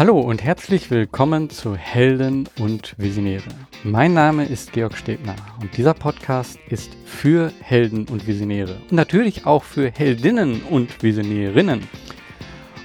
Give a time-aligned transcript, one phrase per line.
[0.00, 3.44] Hallo und herzlich willkommen zu Helden und Visionäre.
[3.84, 9.44] Mein Name ist Georg Stebner und dieser Podcast ist für Helden und Visionäre und natürlich
[9.44, 11.86] auch für Heldinnen und Visionärinnen.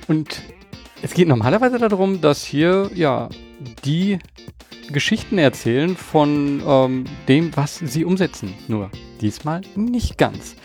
[0.09, 0.41] Und
[1.01, 3.29] es geht normalerweise darum, dass hier ja
[3.85, 4.19] die
[4.91, 8.53] Geschichten erzählen von ähm, dem, was sie umsetzen.
[8.67, 10.57] Nur diesmal nicht ganz.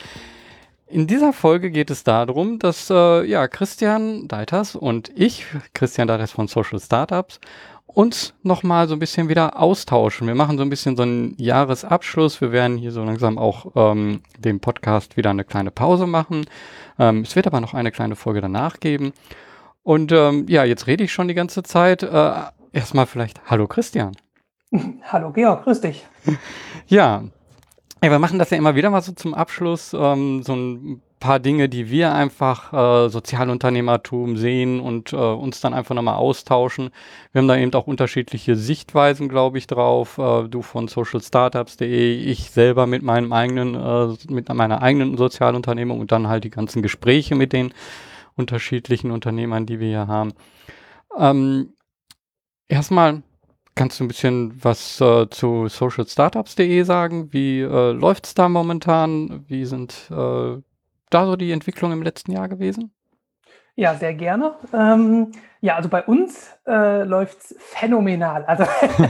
[0.90, 6.32] In dieser Folge geht es darum, dass äh, ja, Christian Deiters und ich, Christian Deiters
[6.32, 7.38] von Social Startups,
[7.86, 10.26] uns nochmal so ein bisschen wieder austauschen.
[10.26, 12.40] Wir machen so ein bisschen so einen Jahresabschluss.
[12.40, 16.46] Wir werden hier so langsam auch ähm, dem Podcast wieder eine kleine Pause machen.
[16.98, 19.12] Ähm, es wird aber noch eine kleine Folge danach geben.
[19.84, 22.02] Und ähm, ja, jetzt rede ich schon die ganze Zeit.
[22.02, 22.32] Äh,
[22.72, 24.16] erstmal vielleicht Hallo Christian.
[25.04, 26.04] Hallo Georg, grüß dich.
[26.88, 27.22] Ja,
[28.02, 31.38] ja, wir machen das ja immer wieder mal so zum Abschluss, ähm, so ein paar
[31.38, 36.90] Dinge, die wir einfach äh, Sozialunternehmertum sehen und äh, uns dann einfach nochmal austauschen.
[37.32, 40.16] Wir haben da eben auch unterschiedliche Sichtweisen, glaube ich, drauf.
[40.16, 46.10] Äh, du von socialstartups.de, ich selber mit meinem eigenen, äh, mit meiner eigenen Sozialunternehmung und
[46.10, 47.74] dann halt die ganzen Gespräche mit den
[48.34, 50.32] unterschiedlichen Unternehmern, die wir hier haben.
[51.18, 51.74] Ähm,
[52.66, 53.22] erstmal
[53.80, 57.32] Kannst du ein bisschen was äh, zu socialstartups.de sagen?
[57.32, 59.46] Wie äh, läuft es da momentan?
[59.48, 60.60] Wie sind äh,
[61.08, 62.92] da so die Entwicklungen im letzten Jahr gewesen?
[63.76, 64.52] Ja, sehr gerne.
[64.74, 68.44] Ähm, ja, also bei uns äh, läuft es phänomenal.
[68.44, 68.64] Also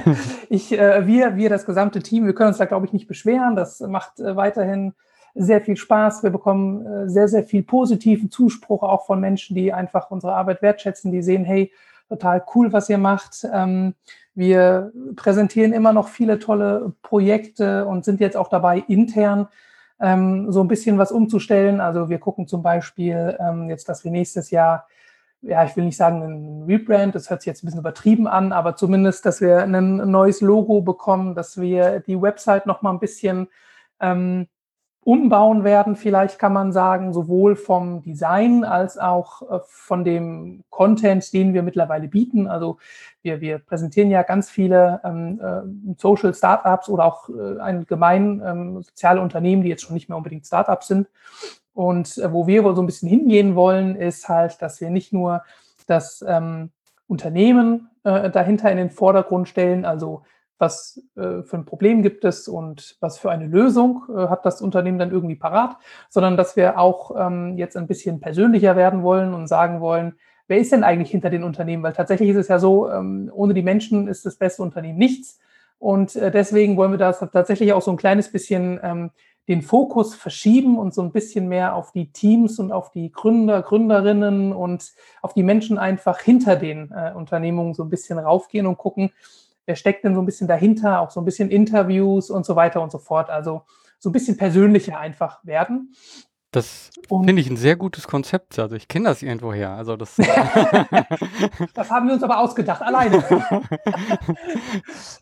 [0.48, 3.56] ich, äh, wir, wir, das gesamte Team, wir können uns da, glaube ich, nicht beschweren.
[3.56, 4.94] Das macht äh, weiterhin
[5.34, 6.22] sehr viel Spaß.
[6.22, 10.62] Wir bekommen äh, sehr, sehr viel positiven Zuspruch auch von Menschen, die einfach unsere Arbeit
[10.62, 11.72] wertschätzen, die sehen, hey,
[12.08, 13.44] total cool, was ihr macht.
[13.52, 13.94] Ähm,
[14.40, 19.48] wir präsentieren immer noch viele tolle Projekte und sind jetzt auch dabei, intern
[20.00, 21.78] ähm, so ein bisschen was umzustellen.
[21.80, 24.88] Also wir gucken zum Beispiel ähm, jetzt, dass wir nächstes Jahr,
[25.42, 28.52] ja, ich will nicht sagen ein Rebrand, das hört sich jetzt ein bisschen übertrieben an,
[28.52, 32.98] aber zumindest, dass wir ein neues Logo bekommen, dass wir die Website noch mal ein
[32.98, 33.46] bisschen
[34.00, 34.48] ähm,
[35.02, 41.32] umbauen werden, vielleicht kann man sagen, sowohl vom Design als auch äh, von dem Content,
[41.32, 42.46] den wir mittlerweile bieten.
[42.46, 42.78] Also
[43.22, 48.82] wir, wir präsentieren ja ganz viele ähm, äh, Social Startups oder auch äh, allgemein ähm,
[48.82, 51.08] soziale Unternehmen, die jetzt schon nicht mehr unbedingt Startups sind.
[51.72, 55.14] Und äh, wo wir wohl so ein bisschen hingehen wollen, ist halt, dass wir nicht
[55.14, 55.42] nur
[55.86, 56.70] das ähm,
[57.06, 60.22] Unternehmen äh, dahinter in den Vordergrund stellen, also
[60.60, 64.60] was äh, für ein Problem gibt es und was für eine Lösung äh, hat das
[64.60, 65.76] Unternehmen dann irgendwie parat,
[66.08, 70.14] sondern dass wir auch ähm, jetzt ein bisschen persönlicher werden wollen und sagen wollen,
[70.48, 71.82] wer ist denn eigentlich hinter den Unternehmen?
[71.82, 75.40] Weil tatsächlich ist es ja so, ähm, ohne die Menschen ist das beste Unternehmen nichts.
[75.78, 79.10] Und äh, deswegen wollen wir das tatsächlich auch so ein kleines bisschen ähm,
[79.48, 83.62] den Fokus verschieben und so ein bisschen mehr auf die Teams und auf die Gründer,
[83.62, 88.76] Gründerinnen und auf die Menschen einfach hinter den äh, Unternehmungen so ein bisschen raufgehen und
[88.76, 89.10] gucken,
[89.66, 92.82] wer steckt denn so ein bisschen dahinter, auch so ein bisschen Interviews und so weiter
[92.82, 93.30] und so fort.
[93.30, 93.62] Also
[93.98, 95.94] so ein bisschen persönlicher einfach werden.
[96.52, 98.58] Das finde ich ein sehr gutes Konzept.
[98.58, 99.70] Also ich kenne das irgendwoher.
[99.70, 100.16] Also das,
[101.74, 103.22] das haben wir uns aber ausgedacht, alleine.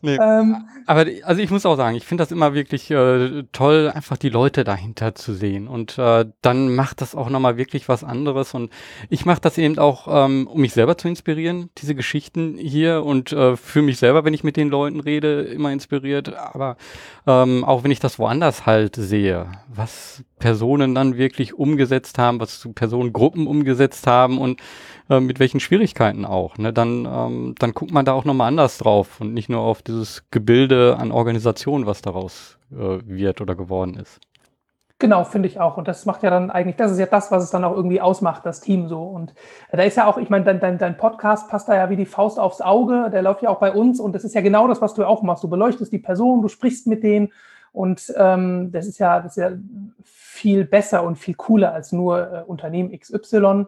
[0.01, 0.17] nee.
[0.17, 4.17] ähm, aber also ich muss auch sagen, ich finde das immer wirklich äh, toll, einfach
[4.17, 5.69] die Leute dahinter zu sehen.
[5.69, 8.55] Und äh, dann macht das auch nochmal wirklich was anderes.
[8.55, 8.71] Und
[9.11, 13.33] ich mache das eben auch, ähm, um mich selber zu inspirieren, diese Geschichten hier und
[13.33, 16.35] äh, für mich selber, wenn ich mit den Leuten rede, immer inspiriert.
[16.35, 16.77] Aber
[17.27, 22.69] ähm, auch wenn ich das woanders halt sehe, was Personen dann wirklich umgesetzt haben, was
[22.75, 24.61] Personengruppen umgesetzt haben und
[25.11, 26.59] äh, mit welchen Schwierigkeiten auch.
[26.59, 26.73] Ne?
[26.73, 30.25] Dann, ähm, dann guckt man da auch nochmal anders drauf und nicht nur auf dieses
[30.31, 34.21] Gebilde an Organisation, was daraus äh, wird oder geworden ist.
[35.01, 35.77] Genau, finde ich auch.
[35.77, 38.01] Und das macht ja dann eigentlich, das ist ja das, was es dann auch irgendwie
[38.01, 39.05] ausmacht, das Team so.
[39.05, 39.33] Und
[39.71, 42.05] da ist ja auch, ich meine, dein, dein, dein Podcast passt da ja wie die
[42.05, 44.81] Faust aufs Auge, der läuft ja auch bei uns und das ist ja genau das,
[44.81, 45.45] was du auch machst.
[45.45, 47.33] Du beleuchtest die Person, du sprichst mit denen
[47.73, 49.53] und ähm, das ist ja, das ist ja
[50.05, 53.67] viel besser und viel cooler als nur äh, Unternehmen XY, mhm.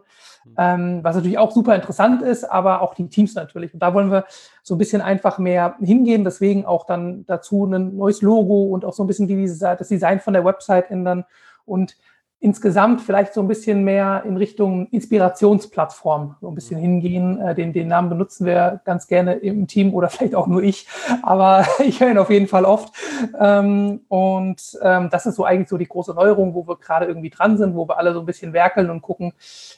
[0.57, 3.73] ähm, was natürlich auch super interessant ist, aber auch die Teams natürlich.
[3.73, 4.25] Und da wollen wir
[4.63, 8.93] so ein bisschen einfach mehr hingehen, deswegen auch dann dazu ein neues Logo und auch
[8.93, 11.25] so ein bisschen die, das Design von der Website ändern
[11.65, 11.97] und
[12.41, 16.83] insgesamt vielleicht so ein bisschen mehr in Richtung Inspirationsplattform so ein bisschen mhm.
[16.83, 17.39] hingehen.
[17.39, 20.87] Äh, den, den Namen benutzen wir ganz gerne im Team oder vielleicht auch nur ich,
[21.21, 22.93] aber ich höre ihn auf jeden Fall oft.
[23.39, 27.29] Ähm, und ähm, das ist so eigentlich so die große Neuerung, wo wir gerade irgendwie
[27.29, 29.33] dran sind, wo wir alle so ein bisschen werkeln und gucken,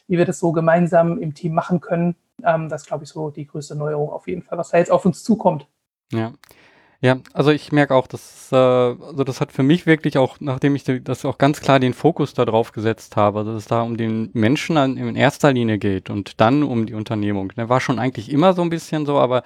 [0.07, 2.15] wie wir das so gemeinsam im Team machen können.
[2.45, 4.91] Ähm, das ist, glaube ich, so die größte Neuerung auf jeden Fall, was da jetzt
[4.91, 5.67] auf uns zukommt.
[6.13, 6.31] Ja.
[7.03, 10.73] Ja, also ich merke auch, dass äh, also das hat für mich wirklich auch, nachdem
[10.73, 14.29] ich das auch ganz klar den Fokus darauf gesetzt habe, dass es da um den
[14.31, 17.51] Menschen an, in erster Linie geht und dann um die Unternehmung.
[17.57, 19.43] Der war schon eigentlich immer so ein bisschen so, aber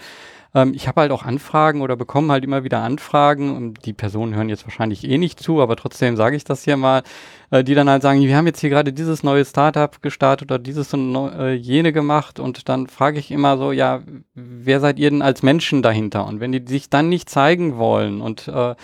[0.58, 4.36] ähm, ich habe halt auch Anfragen oder bekomme halt immer wieder Anfragen und die Personen
[4.36, 7.04] hören jetzt wahrscheinlich eh nicht zu, aber trotzdem sage ich das hier mal,
[7.52, 10.60] äh, die dann halt sagen, wir haben jetzt hier gerade dieses neue Startup gestartet oder
[10.60, 14.02] dieses und äh, jene gemacht und dann frage ich immer so, ja,
[14.34, 16.26] wer seid ihr denn als Menschen dahinter?
[16.26, 18.76] Und wenn die sich dann nicht zeigen wollen und äh,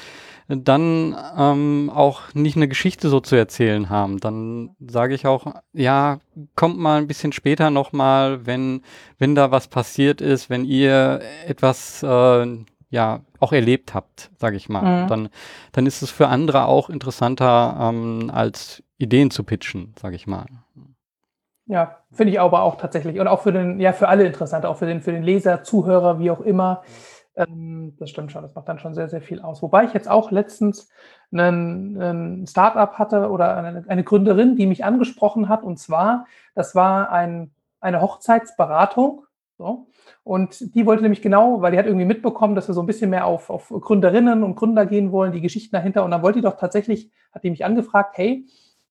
[0.48, 4.20] dann ähm, auch nicht eine Geschichte so zu erzählen haben.
[4.20, 6.20] Dann sage ich auch, ja,
[6.56, 8.82] kommt mal ein bisschen später nochmal, wenn,
[9.18, 12.58] wenn da was passiert ist, wenn ihr etwas äh,
[12.90, 15.04] ja auch erlebt habt, sage ich mal.
[15.04, 15.08] Mhm.
[15.08, 15.30] Dann,
[15.72, 20.46] dann ist es für andere auch interessanter, ähm, als Ideen zu pitchen, sage ich mal.
[21.66, 23.20] Ja, finde ich aber auch tatsächlich.
[23.20, 26.20] Und auch für den, ja, für alle interessant, auch für den, für den Leser, Zuhörer,
[26.20, 26.84] wie auch immer.
[27.36, 29.62] Ähm, das stimmt schon, das macht dann schon sehr, sehr viel aus.
[29.62, 30.90] Wobei ich jetzt auch letztens
[31.32, 35.64] einen, einen Startup hatte oder eine, eine, Gründerin, die mich angesprochen hat.
[35.64, 39.26] Und zwar, das war ein, eine Hochzeitsberatung.
[39.58, 39.88] So.
[40.24, 43.10] Und die wollte nämlich genau, weil die hat irgendwie mitbekommen, dass wir so ein bisschen
[43.10, 46.04] mehr auf, auf Gründerinnen und Gründer gehen wollen, die Geschichten dahinter.
[46.04, 48.46] Und dann wollte die doch tatsächlich, hat die mich angefragt, hey,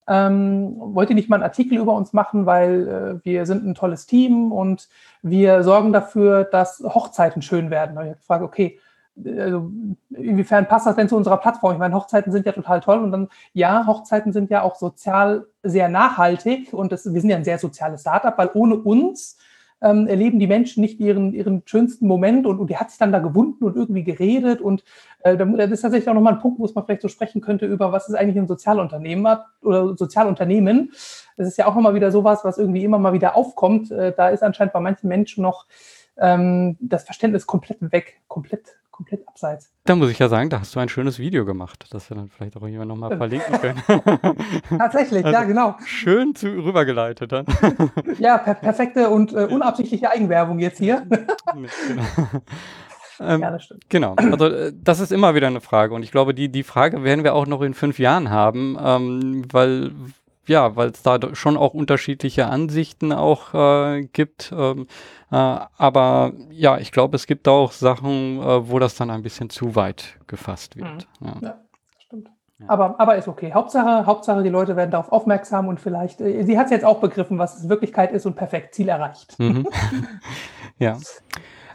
[0.08, 2.88] ähm, wollt ihr nicht mal einen Artikel über uns machen, weil
[3.22, 4.88] äh, wir sind ein tolles Team und
[5.22, 7.96] wir sorgen dafür, dass Hochzeiten schön werden.
[7.96, 8.78] Habe ich gefragt, okay,
[9.16, 9.70] also
[10.10, 11.72] inwiefern passt das denn zu unserer Plattform?
[11.72, 15.46] Ich meine, Hochzeiten sind ja total toll und dann, ja, Hochzeiten sind ja auch sozial
[15.62, 19.36] sehr nachhaltig und das, wir sind ja ein sehr soziales Startup, weil ohne uns
[19.82, 23.12] ähm, erleben die Menschen nicht ihren, ihren schönsten Moment und, und die hat sich dann
[23.12, 24.84] da gewunden und irgendwie geredet und
[25.20, 27.66] äh, das ist tatsächlich auch nochmal ein Punkt, wo es man vielleicht so sprechen könnte
[27.66, 30.92] über, was ist eigentlich ein Sozialunternehmen oder Sozialunternehmen.
[31.36, 33.90] Das ist ja auch nochmal wieder sowas, was irgendwie immer mal wieder aufkommt.
[33.90, 35.66] Äh, da ist anscheinend bei manchen Menschen noch
[36.16, 39.72] ähm, das Verständnis komplett weg, komplett komplett abseits.
[39.84, 42.28] Da muss ich ja sagen, da hast du ein schönes Video gemacht, das wir dann
[42.28, 43.82] vielleicht auch jemand nochmal verlinken können.
[44.78, 45.76] Tatsächlich, also ja, genau.
[45.84, 47.46] Schön zu, rübergeleitet dann.
[48.18, 51.04] ja, per perfekte und äh, unabsichtliche Eigenwerbung jetzt hier.
[51.88, 52.02] genau.
[53.20, 53.88] Ähm, ja, das stimmt.
[53.88, 57.02] Genau, also äh, das ist immer wieder eine Frage und ich glaube, die, die Frage
[57.04, 59.92] werden wir auch noch in fünf Jahren haben, ähm, weil
[60.46, 64.52] ja, weil es da schon auch unterschiedliche Ansichten auch äh, gibt.
[64.56, 64.86] Ähm,
[65.30, 69.50] äh, aber ja, ich glaube, es gibt auch Sachen, äh, wo das dann ein bisschen
[69.50, 71.06] zu weit gefasst wird.
[71.20, 71.26] Mhm.
[71.26, 71.34] Ja.
[71.40, 71.58] ja.
[71.98, 72.30] stimmt.
[72.66, 73.52] Aber, aber ist okay.
[73.52, 77.00] Hauptsache, Hauptsache, die Leute werden darauf aufmerksam und vielleicht, äh, sie hat es jetzt auch
[77.00, 79.38] begriffen, was es in Wirklichkeit ist und perfekt Ziel erreicht.
[79.38, 79.66] Mhm.
[80.78, 80.98] ja.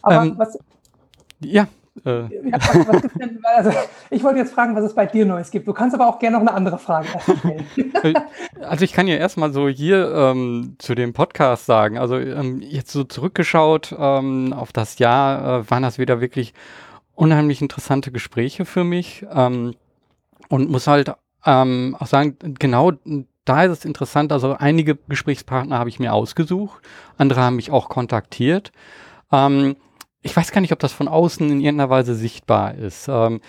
[0.02, 0.58] Aber ähm, was.
[1.40, 1.68] Ja,
[2.06, 2.30] äh.
[2.30, 3.72] Denn, also,
[4.10, 5.68] ich wollte jetzt fragen, was es bei dir Neues gibt.
[5.68, 7.66] Du kannst aber auch gerne noch eine andere Frage stellen.
[8.04, 8.14] Äh,
[8.62, 11.98] also ich kann ja erstmal so hier ähm, zu dem Podcast sagen.
[11.98, 16.54] Also ähm, jetzt so zurückgeschaut ähm, auf das Jahr, äh, waren das wieder wirklich
[17.16, 19.26] unheimlich interessante Gespräche für mich.
[19.34, 19.74] Ähm,
[20.50, 21.14] und muss halt
[21.46, 22.92] ähm, auch sagen, genau
[23.46, 24.32] da ist es interessant.
[24.32, 26.82] Also einige Gesprächspartner habe ich mir ausgesucht,
[27.18, 28.72] andere haben mich auch kontaktiert.
[29.32, 29.76] Ähm,
[30.28, 33.08] ich weiß gar nicht, ob das von außen in irgendeiner Weise sichtbar ist.
[33.08, 33.40] Ähm,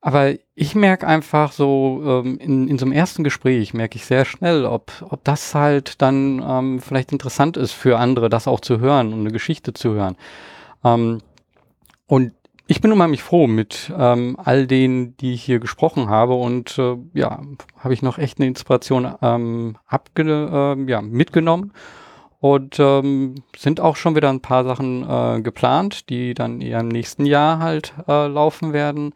[0.00, 4.24] aber ich merke einfach so, ähm, in, in so einem ersten Gespräch merke ich sehr
[4.24, 8.80] schnell, ob, ob das halt dann ähm, vielleicht interessant ist für andere, das auch zu
[8.80, 10.16] hören und eine Geschichte zu hören.
[10.82, 11.18] Ähm,
[12.06, 12.32] und
[12.66, 16.96] ich bin unheimlich froh mit ähm, all denen, die ich hier gesprochen habe und äh,
[17.12, 17.42] ja,
[17.78, 21.72] habe ich noch echt eine Inspiration ähm, abge äh, ja, mitgenommen
[22.42, 26.88] und ähm, sind auch schon wieder ein paar Sachen äh, geplant, die dann eher im
[26.88, 29.14] nächsten Jahr halt äh, laufen werden.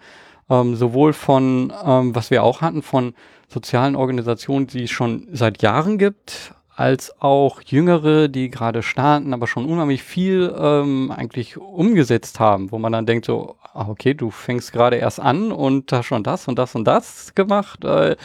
[0.49, 3.15] Ähm, sowohl von, ähm, was wir auch hatten, von
[3.49, 9.47] sozialen Organisationen, die es schon seit Jahren gibt, als auch Jüngere, die gerade starten, aber
[9.47, 14.31] schon unheimlich viel ähm, eigentlich umgesetzt haben, wo man dann denkt so, ah, okay, du
[14.31, 17.83] fängst gerade erst an und hast schon das und das und das gemacht.
[17.85, 18.17] Äh,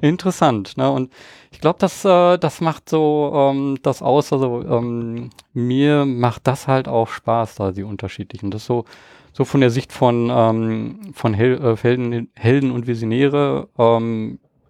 [0.00, 0.76] interessant.
[0.76, 0.90] Ne?
[0.90, 1.12] Und
[1.52, 4.32] ich glaube, das, äh, das macht so ähm, das aus.
[4.32, 8.50] Also ähm, mir macht das halt auch Spaß, da die unterschiedlichen.
[8.50, 8.86] Das so,
[9.32, 13.68] so von der Sicht von, ähm, von Hel äh, Helden, Helden und Visionäre.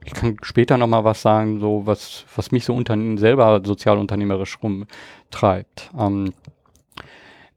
[0.04, 4.58] Ich kann später noch mal was sagen, so was, was mich so unter selber sozialunternehmerisch
[4.62, 5.90] rumtreibt.
[5.98, 6.32] Ähm,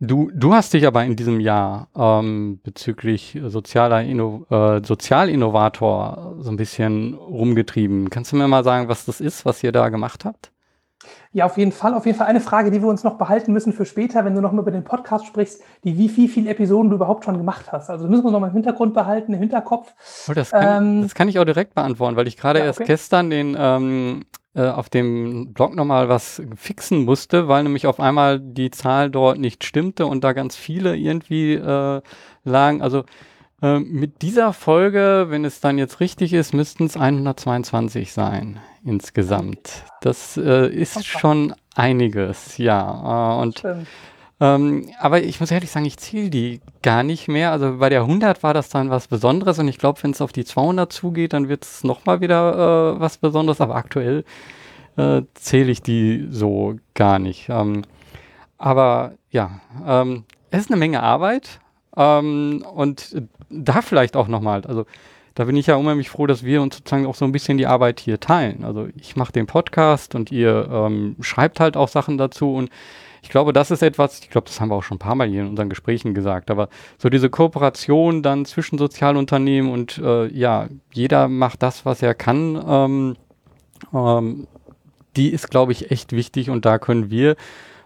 [0.06, 6.50] Du, du hast dich aber in diesem Jahr ähm, bezüglich sozialer Inno, äh, Sozialinnovator so
[6.50, 8.10] ein bisschen rumgetrieben.
[8.10, 10.52] Kannst du mir mal sagen, was das ist, was ihr da gemacht habt?
[11.34, 11.96] Ja, auf jeden Fall.
[11.96, 14.42] Auf jeden Fall eine Frage, die wir uns noch behalten müssen für später, wenn du
[14.42, 17.72] noch mal über den Podcast sprichst, die wie, wie viele Episoden du überhaupt schon gemacht
[17.72, 17.90] hast.
[17.90, 19.94] Also müssen wir noch mal im Hintergrund behalten, im Hinterkopf.
[20.30, 22.82] Oh, das, kann, ähm, das kann ich auch direkt beantworten, weil ich gerade ja, okay.
[22.82, 28.00] erst gestern den ähm, äh, auf dem Blog nochmal was fixen musste, weil nämlich auf
[28.00, 32.02] einmal die Zahl dort nicht stimmte und da ganz viele irgendwie äh,
[32.44, 32.84] lagen.
[32.84, 33.06] Also
[33.64, 39.86] Ähm, mit dieser Folge, wenn es dann jetzt richtig ist, müssten es 122 sein insgesamt.
[40.02, 43.38] Das äh, ist schon einiges, ja.
[43.38, 43.64] Äh, und
[44.42, 47.52] ähm, aber ich muss ehrlich sagen, ich zähle die gar nicht mehr.
[47.52, 50.34] Also bei der 100 war das dann was Besonderes und ich glaube, wenn es auf
[50.34, 53.62] die 200 zugeht, dann wird es nochmal wieder äh, was Besonderes.
[53.62, 54.26] Aber aktuell
[54.98, 57.48] äh, zähle ich die so gar nicht.
[57.48, 57.84] Ähm,
[58.58, 61.62] aber ja, ähm, es ist eine Menge Arbeit.
[61.96, 63.16] Ähm, und
[63.54, 64.86] da vielleicht auch nochmal, also
[65.36, 67.66] da bin ich ja unheimlich froh, dass wir uns sozusagen auch so ein bisschen die
[67.66, 68.64] Arbeit hier teilen.
[68.64, 72.70] Also ich mache den Podcast und ihr ähm, schreibt halt auch Sachen dazu und
[73.24, 75.30] ich glaube, das ist etwas, ich glaube, das haben wir auch schon ein paar Mal
[75.30, 76.68] hier in unseren Gesprächen gesagt, aber
[76.98, 82.62] so diese Kooperation dann zwischen Sozialunternehmen und äh, ja, jeder macht das, was er kann,
[82.68, 83.16] ähm,
[83.94, 84.48] ähm,
[85.16, 87.36] die ist, glaube ich, echt wichtig und da können wir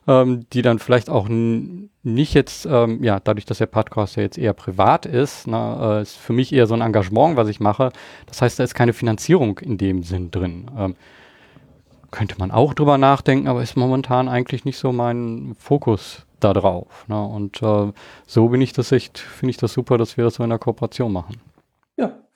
[0.07, 4.37] ähm, die dann vielleicht auch nicht jetzt, ähm, ja, dadurch, dass der Podcast ja jetzt
[4.37, 7.91] eher privat ist, ne, äh, ist für mich eher so ein Engagement, was ich mache.
[8.25, 10.71] Das heißt, da ist keine Finanzierung in dem Sinn drin.
[10.77, 10.95] Ähm,
[12.09, 17.05] könnte man auch drüber nachdenken, aber ist momentan eigentlich nicht so mein Fokus da drauf.
[17.07, 17.21] Ne?
[17.21, 17.91] Und äh,
[18.25, 20.59] so bin ich das echt, finde ich das super, dass wir das so in der
[20.59, 21.41] Kooperation machen.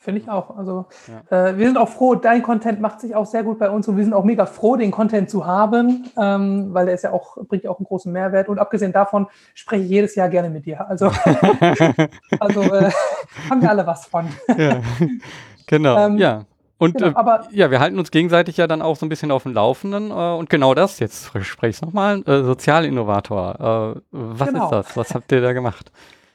[0.04, 0.58] Finde ich auch.
[0.58, 0.88] Also
[1.30, 1.50] ja.
[1.50, 3.98] äh, wir sind auch froh, dein Content macht sich auch sehr gut bei uns und
[3.98, 7.38] wir sind auch mega froh, den Content zu haben, ähm, weil der ist ja auch,
[7.48, 8.50] bringt ja auch einen großen Mehrwert.
[8.50, 10.90] Und abgesehen davon spreche ich jedes Jahr gerne mit dir.
[10.90, 11.06] Also,
[12.40, 12.90] also äh,
[13.48, 14.28] haben wir alle was von.
[14.58, 14.82] ja.
[15.68, 16.46] Genau, ähm, ja.
[16.80, 19.30] Und genau, äh, aber, ja, wir halten uns gegenseitig ja dann auch so ein bisschen
[19.30, 20.10] auf dem Laufenden.
[20.10, 23.96] Äh, und genau das, jetzt spreche ich es nochmal, äh, Sozialinnovator.
[23.96, 24.64] Äh, was genau.
[24.64, 24.98] ist das?
[24.98, 25.92] Was habt ihr da gemacht?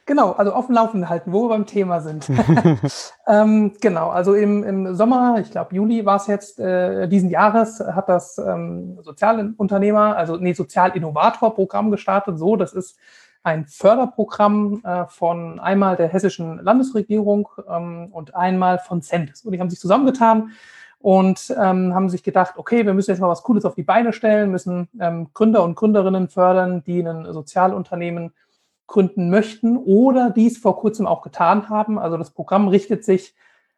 [0.06, 2.30] Genau, also auf dem Laufenden halten, wo wir beim Thema sind.
[3.26, 7.80] ähm, genau, also im, im Sommer, ich glaube Juli war es jetzt äh, diesen Jahres,
[7.80, 12.38] hat das ähm, Sozialunternehmer, also nee, Sozialinnovator-Programm gestartet.
[12.38, 12.96] So, das ist
[13.42, 19.44] ein Förderprogramm äh, von einmal der hessischen Landesregierung ähm, und einmal von Centis.
[19.44, 20.52] Und die haben sich zusammengetan
[21.00, 24.12] und ähm, haben sich gedacht, okay, wir müssen jetzt mal was Cooles auf die Beine
[24.12, 28.32] stellen, müssen ähm, Gründer und Gründerinnen fördern, die ein Sozialunternehmen
[28.86, 31.98] gründen möchten oder dies vor kurzem auch getan haben.
[31.98, 33.34] Also das Programm richtet sich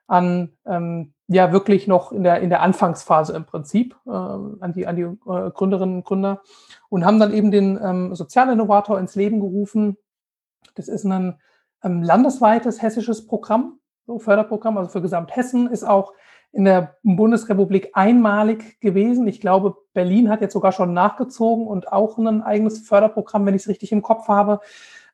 [0.06, 4.86] an ähm, ja wirklich noch in der in der Anfangsphase im Prinzip äh, an die
[4.86, 6.42] an die äh, Gründerinnen und Gründer
[6.88, 9.96] und haben dann eben den ähm, Sozialinnovator ins Leben gerufen.
[10.74, 11.38] Das ist ein
[11.84, 16.14] ähm, landesweites hessisches Programm, so Förderprogramm, also für Gesamthessen ist auch
[16.52, 19.26] in der Bundesrepublik einmalig gewesen.
[19.28, 23.62] Ich glaube, Berlin hat jetzt sogar schon nachgezogen und auch ein eigenes Förderprogramm, wenn ich
[23.62, 24.60] es richtig im Kopf habe.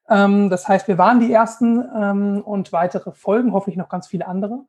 [0.09, 4.27] Ähm, das heißt, wir waren die Ersten ähm, und weitere folgen, hoffentlich noch ganz viele
[4.27, 4.61] andere.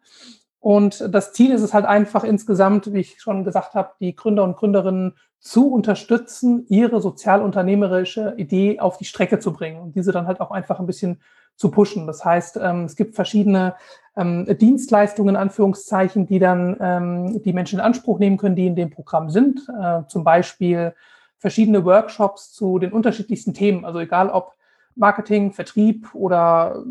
[0.60, 4.44] Und das Ziel ist es halt einfach insgesamt, wie ich schon gesagt habe, die Gründer
[4.44, 10.26] und Gründerinnen zu unterstützen, ihre sozialunternehmerische Idee auf die Strecke zu bringen und diese dann
[10.26, 11.22] halt auch einfach ein bisschen
[11.56, 12.08] zu pushen.
[12.08, 13.76] Das heißt, ähm, es gibt verschiedene
[14.18, 19.30] Dienstleistungen, in Anführungszeichen, die dann die Menschen in Anspruch nehmen können, die in dem Programm
[19.30, 19.68] sind.
[19.68, 20.94] Äh, zum Beispiel
[21.38, 23.84] verschiedene Workshops zu den unterschiedlichsten Themen.
[23.84, 24.55] Also egal ob
[24.96, 26.84] Marketing, Vertrieb oder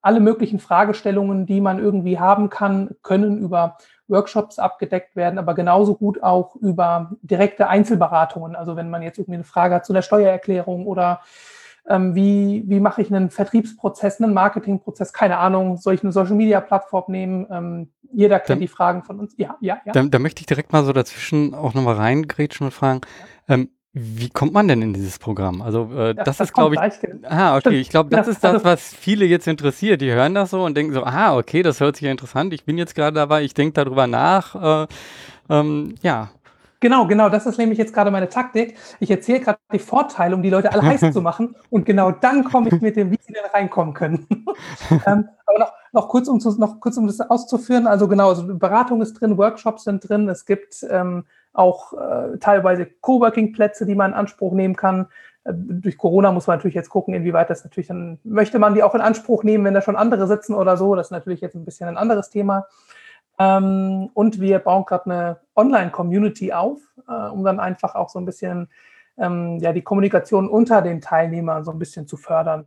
[0.00, 3.76] alle möglichen Fragestellungen, die man irgendwie haben kann, können über
[4.06, 8.56] Workshops abgedeckt werden, aber genauso gut auch über direkte Einzelberatungen.
[8.56, 11.20] Also wenn man jetzt irgendwie eine Frage hat zu der Steuererklärung oder
[11.88, 17.04] ähm, wie, wie mache ich einen Vertriebsprozess, einen Marketingprozess, keine Ahnung, soll ich eine Social-Media-Plattform
[17.08, 17.46] nehmen?
[17.50, 19.34] Ähm, jeder kennt dann, die Fragen von uns.
[19.36, 19.92] Ja, ja, ja.
[19.92, 23.00] Da, da, möchte ich direkt mal so dazwischen auch nochmal reingrätschen und fragen,
[23.48, 23.54] ja.
[23.54, 25.62] ähm, wie kommt man denn in dieses Programm?
[25.62, 26.80] Also äh, das, das, ist, glaube ich.
[27.28, 27.80] Ah, okay.
[27.80, 30.00] Ich glaube, das ja, ist das, also was viele jetzt interessiert.
[30.00, 32.52] Die hören das so und denken so, ah, okay, das hört sich ja interessant.
[32.52, 34.84] Ich bin jetzt gerade dabei, ich denke darüber nach.
[34.84, 34.86] Äh,
[35.50, 36.30] ähm, ja.
[36.80, 38.76] Genau, genau, das ist nämlich jetzt gerade meine Taktik.
[39.00, 41.56] Ich erzähle gerade die Vorteile, um die Leute alle heiß zu machen.
[41.70, 44.26] Und genau dann komme ich mit dem, wie sie denn reinkommen können.
[44.90, 47.88] ähm, aber noch, noch, kurz, um zu, noch kurz, um das auszuführen.
[47.88, 50.28] Also genau, also Beratung ist drin, Workshops sind drin.
[50.28, 55.06] Es gibt ähm, auch äh, teilweise Coworking-Plätze, die man in Anspruch nehmen kann.
[55.44, 58.82] Äh, durch Corona muss man natürlich jetzt gucken, inwieweit das natürlich dann, möchte man die
[58.82, 60.94] auch in Anspruch nehmen, wenn da schon andere sitzen oder so.
[60.94, 62.66] Das ist natürlich jetzt ein bisschen ein anderes Thema.
[63.38, 68.24] Ähm, und wir bauen gerade eine Online-Community auf, äh, um dann einfach auch so ein
[68.24, 68.68] bisschen
[69.16, 72.66] ähm, ja, die Kommunikation unter den Teilnehmern so ein bisschen zu fördern.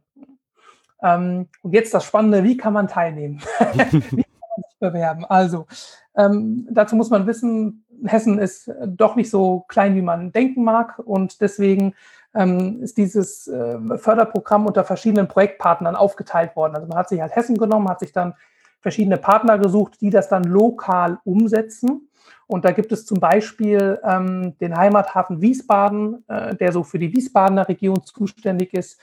[1.02, 3.42] Ähm, und jetzt das Spannende, wie kann man teilnehmen?
[3.74, 5.26] wie kann man sich bewerben?
[5.26, 5.66] Also,
[6.14, 11.00] dazu muss man wissen, Hessen ist doch nicht so klein, wie man denken mag.
[11.00, 11.94] Und deswegen
[12.34, 16.76] ähm, ist dieses äh, Förderprogramm unter verschiedenen Projektpartnern aufgeteilt worden.
[16.76, 18.34] Also man hat sich halt Hessen genommen, hat sich dann
[18.80, 22.10] verschiedene Partner gesucht, die das dann lokal umsetzen.
[22.48, 27.14] Und da gibt es zum Beispiel ähm, den Heimathafen Wiesbaden, äh, der so für die
[27.14, 29.00] Wiesbadener Region zuständig ist.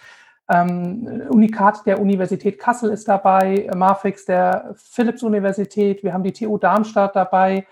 [0.50, 7.14] Ähm, Unikat der Universität Kassel ist dabei, Marfix der Philips-Universität, wir haben die TU Darmstadt
[7.16, 7.66] dabei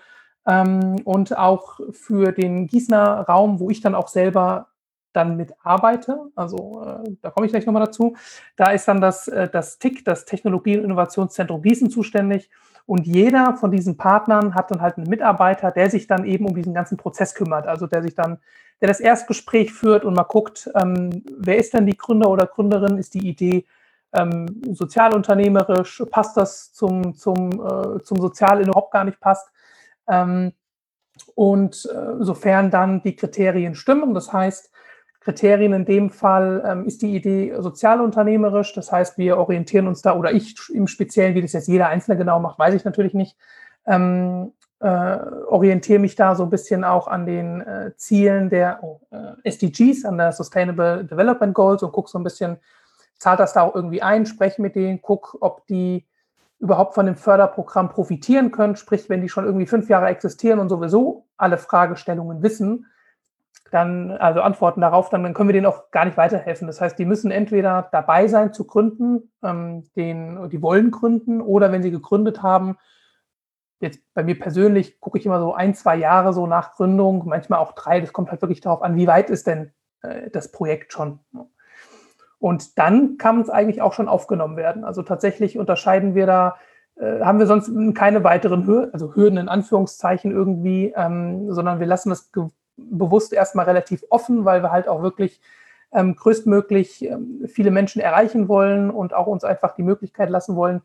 [0.47, 4.67] ähm, und auch für den Gießener Raum, wo ich dann auch selber
[5.13, 8.15] dann mit arbeite, also äh, da komme ich gleich nochmal dazu,
[8.55, 12.49] da ist dann das, äh, das TIC, das Technologie- und Innovationszentrum Gießen zuständig.
[12.85, 16.55] Und jeder von diesen Partnern hat dann halt einen Mitarbeiter, der sich dann eben um
[16.55, 18.39] diesen ganzen Prozess kümmert, also der sich dann
[18.81, 22.97] der das Erstgespräch führt und mal guckt, ähm, wer ist denn die Gründer oder Gründerin,
[22.97, 23.65] ist die Idee
[24.13, 29.51] ähm, sozialunternehmerisch, passt das zum, zum, äh, zum Sozial überhaupt gar nicht passt.
[30.07, 30.53] Ähm,
[31.35, 34.71] und äh, sofern dann die Kriterien stimmen, das heißt,
[35.21, 40.15] Kriterien in dem Fall ähm, ist die Idee sozialunternehmerisch, das heißt, wir orientieren uns da,
[40.15, 43.35] oder ich im Speziellen, wie das jetzt jeder Einzelne genau macht, weiß ich natürlich nicht,
[43.85, 49.01] ähm, äh, orientiere mich da so ein bisschen auch an den äh, Zielen der oh,
[49.11, 52.57] äh, SDGs, an der Sustainable Development Goals und gucke so ein bisschen,
[53.17, 56.05] zahlt das da auch irgendwie ein, spreche mit denen, gucke, ob die
[56.59, 60.69] überhaupt von dem Förderprogramm profitieren können, sprich, wenn die schon irgendwie fünf Jahre existieren und
[60.69, 62.87] sowieso alle Fragestellungen wissen,
[63.71, 66.67] dann, also Antworten darauf, dann, dann können wir denen auch gar nicht weiterhelfen.
[66.67, 71.71] Das heißt, die müssen entweder dabei sein zu gründen, ähm, den, die wollen gründen, oder
[71.71, 72.77] wenn sie gegründet haben,
[73.79, 77.59] jetzt bei mir persönlich gucke ich immer so ein, zwei Jahre so nach Gründung, manchmal
[77.59, 77.99] auch drei.
[78.01, 79.71] Das kommt halt wirklich darauf an, wie weit ist denn
[80.01, 81.19] äh, das Projekt schon.
[82.39, 84.83] Und dann kann es eigentlich auch schon aufgenommen werden.
[84.83, 86.55] Also tatsächlich unterscheiden wir da,
[86.95, 91.87] äh, haben wir sonst keine weiteren Hürden, also Hürden in Anführungszeichen irgendwie, ähm, sondern wir
[91.87, 92.29] lassen das
[92.75, 95.41] bewusst erstmal relativ offen, weil wir halt auch wirklich
[95.91, 100.81] ähm, größtmöglich ähm, viele Menschen erreichen wollen und auch uns einfach die Möglichkeit lassen wollen.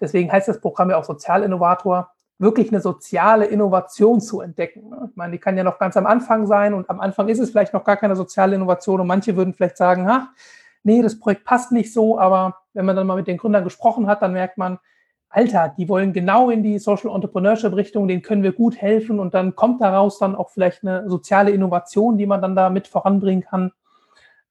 [0.00, 4.88] Deswegen heißt das Programm ja auch Sozialinnovator, wirklich eine soziale Innovation zu entdecken.
[4.90, 5.08] Ne?
[5.10, 7.50] Ich meine, die kann ja noch ganz am Anfang sein und am Anfang ist es
[7.50, 10.28] vielleicht noch gar keine soziale Innovation und manche würden vielleicht sagen, ha,
[10.84, 14.06] nee, das Projekt passt nicht so, aber wenn man dann mal mit den Gründern gesprochen
[14.06, 14.78] hat, dann merkt man,
[15.28, 19.34] Alter, die wollen genau in die Social Entrepreneurship Richtung, denen können wir gut helfen und
[19.34, 23.42] dann kommt daraus dann auch vielleicht eine soziale Innovation, die man dann da mit voranbringen
[23.42, 23.72] kann.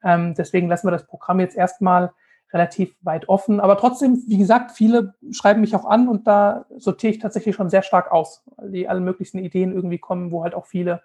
[0.04, 2.12] Ähm, deswegen lassen wir das Programm jetzt erstmal
[2.52, 3.62] relativ weit offen.
[3.62, 7.70] Aber trotzdem, wie gesagt, viele schreiben mich auch an und da sortiere ich tatsächlich schon
[7.70, 11.02] sehr stark aus, weil die alle möglichen Ideen irgendwie kommen, wo halt auch viele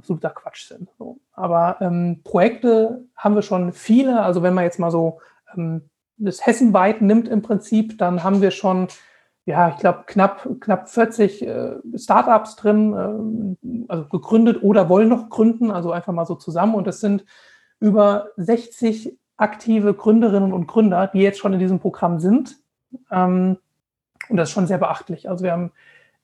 [0.00, 0.88] absoluter Quatsch sind.
[0.98, 1.18] So.
[1.32, 4.22] Aber ähm, Projekte haben wir schon viele.
[4.22, 5.20] Also wenn man jetzt mal so
[5.54, 5.82] ähm,
[6.16, 8.88] das hessenweit nimmt im Prinzip, dann haben wir schon,
[9.44, 15.28] ja, ich glaube, knapp, knapp 40 äh, Startups drin, äh, also gegründet oder wollen noch
[15.28, 16.74] gründen, also einfach mal so zusammen.
[16.74, 17.24] Und es sind
[17.78, 22.56] über 60 aktive Gründerinnen und Gründer, die jetzt schon in diesem Programm sind.
[23.10, 23.58] Ähm,
[24.28, 25.28] und das ist schon sehr beachtlich.
[25.28, 25.72] Also wir haben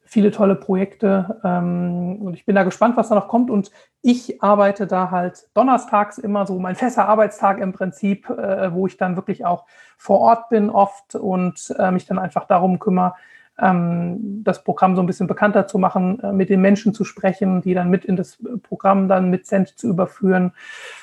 [0.06, 3.50] viele tolle Projekte ähm, und ich bin da gespannt, was da noch kommt.
[3.50, 3.70] Und
[4.02, 8.96] ich arbeite da halt donnerstags immer so mein fester Arbeitstag im Prinzip, äh, wo ich
[8.96, 9.66] dann wirklich auch
[9.98, 13.14] vor Ort bin oft und äh, mich dann einfach darum kümmere,
[13.58, 17.62] ähm, das Programm so ein bisschen bekannter zu machen, äh, mit den Menschen zu sprechen,
[17.62, 20.52] die dann mit in das Programm dann mit Cent zu überführen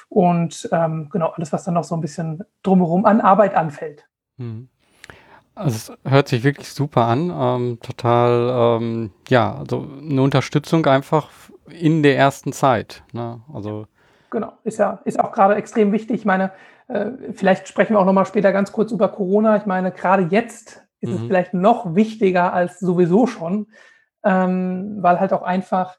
[0.09, 4.07] und ähm, genau alles, was dann noch so ein bisschen drumherum an Arbeit anfällt.
[4.37, 4.69] Mhm.
[5.55, 11.29] Also es hört sich wirklich super an, ähm, total, ähm, ja, also eine Unterstützung einfach
[11.67, 13.03] in der ersten Zeit.
[13.11, 13.41] Ne?
[13.53, 13.85] Also
[14.31, 16.21] genau, ist ja ist auch gerade extrem wichtig.
[16.21, 16.51] Ich meine,
[16.87, 19.55] äh, vielleicht sprechen wir auch noch mal später ganz kurz über Corona.
[19.57, 21.15] Ich meine, gerade jetzt ist mhm.
[21.15, 23.67] es vielleicht noch wichtiger als sowieso schon,
[24.23, 25.97] ähm, weil halt auch einfach,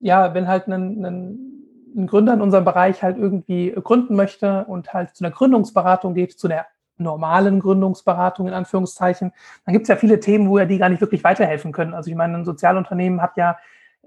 [0.00, 4.92] ja, wenn halt ein, ein, ein Gründer in unserem Bereich halt irgendwie gründen möchte und
[4.92, 6.66] halt zu einer Gründungsberatung geht, zu einer
[7.00, 9.32] normalen Gründungsberatung in Anführungszeichen,
[9.64, 11.94] dann gibt es ja viele Themen, wo ja die gar nicht wirklich weiterhelfen können.
[11.94, 13.58] Also ich meine, ein Sozialunternehmen hat ja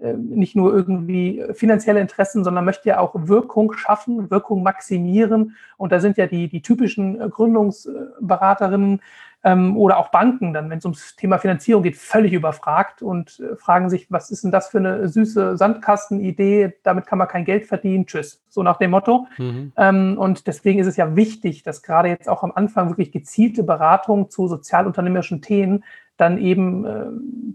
[0.01, 5.55] äh, nicht nur irgendwie finanzielle Interessen, sondern möchte ja auch Wirkung schaffen, Wirkung maximieren.
[5.77, 9.01] Und da sind ja die, die typischen äh, Gründungsberaterinnen
[9.43, 13.55] ähm, oder auch Banken dann, wenn es ums Thema Finanzierung geht, völlig überfragt und äh,
[13.55, 17.65] fragen sich, was ist denn das für eine süße Sandkastenidee, damit kann man kein Geld
[17.65, 19.27] verdienen, tschüss, so nach dem Motto.
[19.37, 19.71] Mhm.
[19.77, 23.63] Ähm, und deswegen ist es ja wichtig, dass gerade jetzt auch am Anfang wirklich gezielte
[23.63, 25.83] Beratung zu sozialunternehmerischen Themen
[26.17, 27.05] dann eben äh,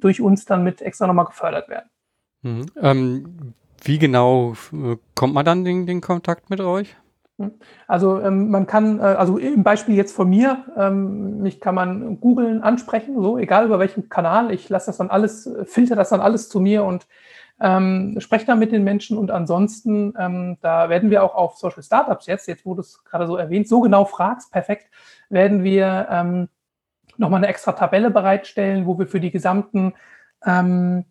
[0.01, 1.88] durch uns dann mit extra nochmal gefördert werden.
[2.42, 2.66] Mhm.
[2.81, 6.96] Ähm, wie genau äh, kommt man dann in den Kontakt mit euch?
[7.38, 7.53] Hm.
[7.87, 12.18] Also ähm, man kann, äh, also im Beispiel jetzt von mir, ähm, mich kann man
[12.20, 14.51] googeln, ansprechen, so egal über welchen Kanal.
[14.53, 17.07] Ich lasse das dann alles, äh, filter das dann alles zu mir und
[17.61, 19.18] ähm, spreche dann mit den Menschen.
[19.18, 23.05] Und ansonsten, ähm, da werden wir auch auf Social Startups jetzt, jetzt wo du es
[23.05, 24.88] gerade so erwähnt, so genau fragst, perfekt,
[25.29, 26.49] werden wir ähm,
[27.18, 29.94] nochmal eine extra Tabelle bereitstellen, wo wir für die gesamten
[30.44, 31.05] ähm,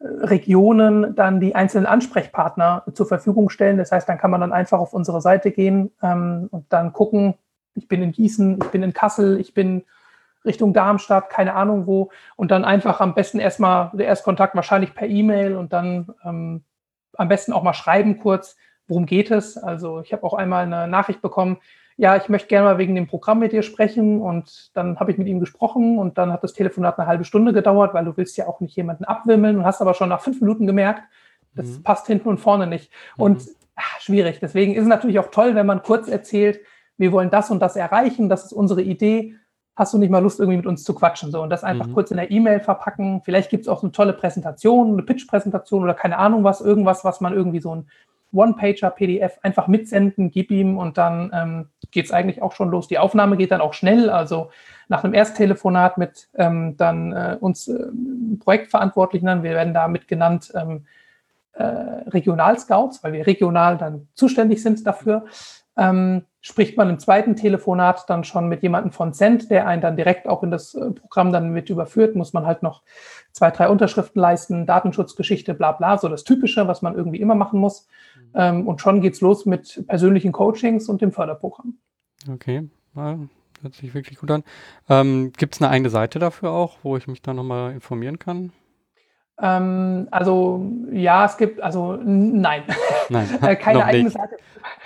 [0.00, 3.76] Regionen dann die einzelnen Ansprechpartner zur Verfügung stellen.
[3.76, 7.34] Das heißt, dann kann man dann einfach auf unsere Seite gehen ähm, und dann gucken,
[7.74, 9.84] ich bin in Gießen, ich bin in Kassel, ich bin
[10.44, 12.10] Richtung Darmstadt, keine Ahnung wo.
[12.36, 16.64] Und dann einfach am besten erstmal der Erstkontakt wahrscheinlich per E-Mail und dann ähm,
[17.16, 18.56] am besten auch mal schreiben kurz,
[18.88, 19.58] worum geht es.
[19.58, 21.58] Also ich habe auch einmal eine Nachricht bekommen,
[22.00, 24.22] ja, ich möchte gerne mal wegen dem Programm mit dir sprechen.
[24.22, 27.52] Und dann habe ich mit ihm gesprochen und dann hat das Telefonat eine halbe Stunde
[27.52, 30.40] gedauert, weil du willst ja auch nicht jemanden abwimmeln und hast aber schon nach fünf
[30.40, 31.02] Minuten gemerkt,
[31.54, 31.82] das mhm.
[31.82, 32.90] passt hinten und vorne nicht.
[33.18, 33.52] Und mhm.
[33.76, 34.38] ach, schwierig.
[34.40, 36.60] Deswegen ist es natürlich auch toll, wenn man kurz erzählt,
[36.96, 39.34] wir wollen das und das erreichen, das ist unsere Idee.
[39.76, 41.30] Hast du nicht mal Lust, irgendwie mit uns zu quatschen?
[41.30, 41.92] So, und das einfach mhm.
[41.92, 43.20] kurz in der E-Mail verpacken.
[43.26, 47.20] Vielleicht gibt es auch eine tolle Präsentation, eine Pitch-Präsentation oder keine Ahnung was, irgendwas, was
[47.20, 47.90] man irgendwie so ein
[48.32, 52.88] One-Pager, PDF einfach mitsenden, gib ihm und dann ähm, geht es eigentlich auch schon los.
[52.88, 54.10] Die Aufnahme geht dann auch schnell.
[54.10, 54.50] Also
[54.88, 57.86] nach einem Ersttelefonat mit ähm, dann äh, uns äh,
[58.38, 60.86] Projektverantwortlichen, dann, wir werden damit genannt ähm,
[61.52, 65.24] äh, Regionalscouts, weil wir regional dann zuständig sind dafür
[65.76, 69.96] ähm, spricht man im zweiten Telefonat dann schon mit jemandem von Cent, der einen dann
[69.96, 72.82] direkt auch in das äh, Programm dann mit überführt, muss man halt noch
[73.32, 77.60] zwei, drei Unterschriften leisten, Datenschutzgeschichte, bla bla, so das Typische, was man irgendwie immer machen
[77.60, 77.86] muss.
[78.16, 78.30] Mhm.
[78.34, 81.78] Ähm, und schon geht's los mit persönlichen Coachings und dem Förderprogramm.
[82.30, 84.44] Okay, hört sich wirklich gut an.
[84.88, 88.52] Ähm, Gibt es eine eigene Seite dafür auch, wo ich mich da nochmal informieren kann?
[89.42, 92.62] Ähm, also ja, es gibt, also nein.
[93.08, 94.10] Nein, äh, keine eigene.
[94.10, 94.36] Seite.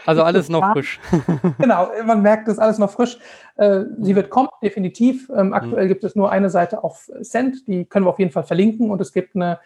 [0.07, 1.01] Also alles noch frisch.
[1.59, 3.19] genau, man merkt, es ist alles noch frisch.
[3.57, 5.31] Äh, sie wird kommen, definitiv.
[5.35, 5.53] Ähm, mhm.
[5.55, 5.89] aktuell mhm.
[5.89, 8.91] gibt es nur eine Seite auf Send, die können wir auf jeden Fall verlinken.
[8.91, 9.59] Und es gibt eine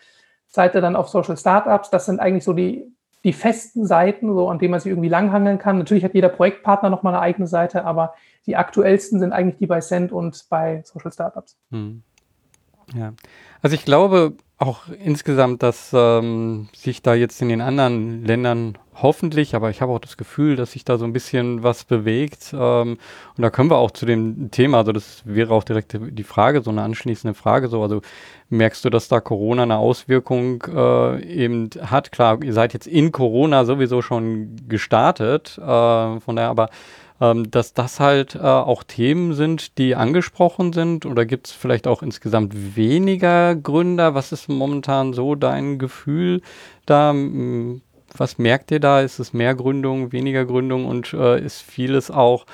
[0.46, 1.90] Seite dann auf Social Startups.
[1.90, 2.90] Das sind eigentlich so die,
[3.24, 5.79] die festen Seiten, so an denen man sich irgendwie langhangeln kann.
[5.79, 8.14] Natürlich hat jeder Projektpartner nochmal eine eigene Seite, aber
[8.46, 11.59] die aktuellsten sind eigentlich die bei Send und bei Social Startups.
[11.70, 12.03] Mhm.
[12.94, 13.12] Ja,
[13.61, 19.55] also ich glaube, auch insgesamt, dass ähm, sich da jetzt in den anderen Ländern hoffentlich,
[19.55, 22.53] aber ich habe auch das Gefühl, dass sich da so ein bisschen was bewegt.
[22.53, 22.99] Ähm,
[23.37, 26.62] und da können wir auch zu dem Thema, also das wäre auch direkt die Frage,
[26.62, 28.01] so eine anschließende Frage, so, also
[28.49, 32.11] merkst du, dass da Corona eine Auswirkung äh, eben hat?
[32.11, 36.68] Klar, ihr seid jetzt in Corona sowieso schon gestartet, äh, von daher aber
[37.20, 41.07] ähm, dass das halt äh, auch Themen sind, die angesprochen sind?
[41.07, 44.14] Oder gibt es vielleicht auch insgesamt weniger Gründer?
[44.14, 46.42] Was ist momentan so dein Gefühl
[46.87, 47.14] da?
[48.16, 49.00] Was merkt ihr da?
[49.00, 52.46] Ist es mehr Gründung, weniger Gründung und äh, ist vieles auch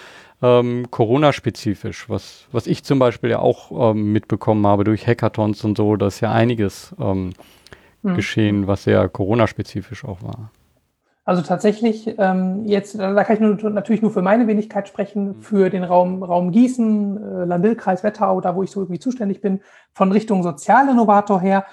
[0.42, 5.76] ähm, Corona-spezifisch, was, was ich zum Beispiel ja auch ähm, mitbekommen habe durch Hackathons und
[5.76, 7.32] so, da ist ja einiges ähm,
[8.02, 8.14] mhm.
[8.14, 10.50] geschehen, was sehr Corona-spezifisch auch war.
[11.26, 15.42] Also tatsächlich, ähm, jetzt, da kann ich nur, natürlich nur für meine Wenigkeit sprechen, mhm.
[15.42, 19.60] für den Raum, Raum Gießen, äh, Landil-Kreis Wettau, da wo ich so irgendwie zuständig bin,
[19.94, 21.64] von Richtung Sozialinnovator her,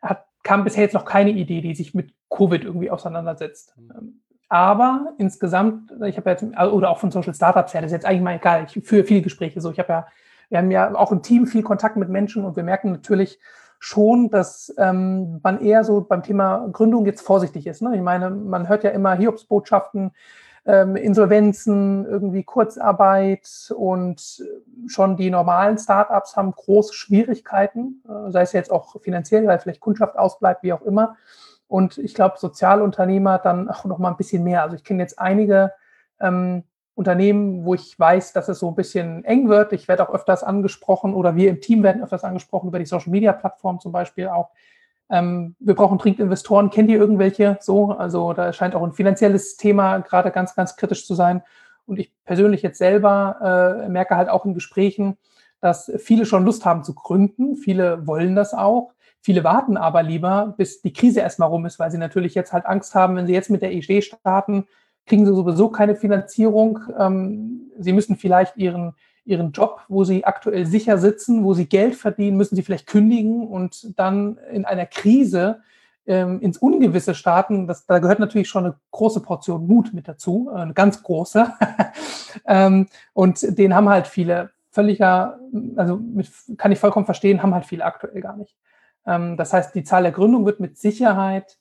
[0.00, 3.74] hat, kam bisher jetzt noch keine Idee, die sich mit Covid irgendwie auseinandersetzt.
[3.76, 3.90] Mhm.
[3.90, 8.06] Ähm, aber insgesamt, ich habe jetzt, oder auch von Social Startups her, das ist jetzt
[8.06, 9.70] eigentlich mal egal, ich führe viele Gespräche so.
[9.70, 10.06] Ich habe ja,
[10.48, 13.38] wir haben ja auch im Team viel Kontakt mit Menschen und wir merken natürlich,
[13.84, 17.82] schon, dass ähm, man eher so beim Thema Gründung jetzt vorsichtig ist.
[17.82, 17.94] Ne?
[17.94, 20.12] Ich meine, man hört ja immer Hiobsbotschaften,
[20.64, 24.42] ähm, Insolvenzen, irgendwie Kurzarbeit und
[24.86, 29.80] schon die normalen Startups haben große Schwierigkeiten, äh, sei es jetzt auch finanziell, weil vielleicht
[29.80, 31.16] Kundschaft ausbleibt, wie auch immer.
[31.68, 34.62] Und ich glaube, Sozialunternehmer dann auch noch mal ein bisschen mehr.
[34.62, 35.74] Also ich kenne jetzt einige
[36.20, 39.72] ähm, Unternehmen, wo ich weiß, dass es so ein bisschen eng wird.
[39.72, 43.10] Ich werde auch öfters angesprochen oder wir im Team werden öfters angesprochen über die Social
[43.10, 44.50] Media Plattform zum Beispiel auch.
[45.10, 46.70] Ähm, wir brauchen dringend Investoren.
[46.70, 47.58] Kennt ihr irgendwelche?
[47.60, 51.42] So, also da scheint auch ein finanzielles Thema gerade ganz, ganz kritisch zu sein.
[51.86, 55.18] Und ich persönlich jetzt selber äh, merke halt auch in Gesprächen,
[55.60, 57.56] dass viele schon Lust haben zu gründen.
[57.56, 58.92] Viele wollen das auch.
[59.20, 62.66] Viele warten aber lieber, bis die Krise erstmal rum ist, weil sie natürlich jetzt halt
[62.66, 64.66] Angst haben, wenn sie jetzt mit der EG starten,
[65.06, 66.80] kriegen sie sowieso keine Finanzierung.
[66.98, 71.94] Ähm, sie müssen vielleicht ihren, ihren Job, wo sie aktuell sicher sitzen, wo sie Geld
[71.94, 75.60] verdienen, müssen sie vielleicht kündigen und dann in einer Krise
[76.06, 77.66] ähm, ins Ungewisse starten.
[77.66, 81.52] Das, da gehört natürlich schon eine große Portion Mut mit dazu, äh, eine ganz große.
[82.46, 85.38] ähm, und den haben halt viele völliger,
[85.76, 88.56] also mit, kann ich vollkommen verstehen, haben halt viele aktuell gar nicht.
[89.06, 91.58] Ähm, das heißt, die Zahl der Gründung wird mit Sicherheit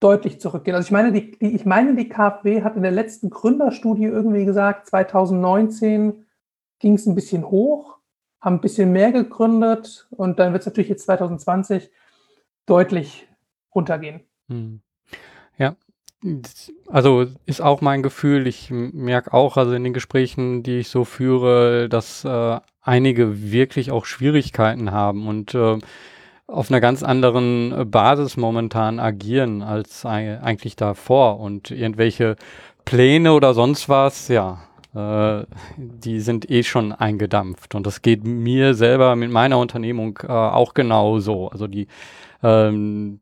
[0.00, 0.76] deutlich zurückgehen.
[0.76, 4.44] Also ich meine, die, die, ich meine, die KfW hat in der letzten Gründerstudie irgendwie
[4.44, 6.24] gesagt, 2019
[6.78, 7.98] ging es ein bisschen hoch,
[8.40, 11.90] haben ein bisschen mehr gegründet und dann wird es natürlich jetzt 2020
[12.66, 13.26] deutlich
[13.74, 14.20] runtergehen.
[14.48, 14.80] Hm.
[15.56, 15.74] Ja,
[16.86, 21.04] also ist auch mein Gefühl, ich merke auch, also in den Gesprächen, die ich so
[21.04, 25.78] führe, dass äh, einige wirklich auch Schwierigkeiten haben und äh,
[26.48, 32.36] auf einer ganz anderen äh, Basis momentan agieren als eigentlich davor und irgendwelche
[32.84, 34.60] Pläne oder sonst was, ja,
[34.94, 35.44] äh,
[35.76, 37.74] die sind eh schon eingedampft.
[37.74, 41.48] Und das geht mir selber mit meiner Unternehmung äh, auch genauso.
[41.48, 41.86] Also die,
[42.42, 43.20] ähm,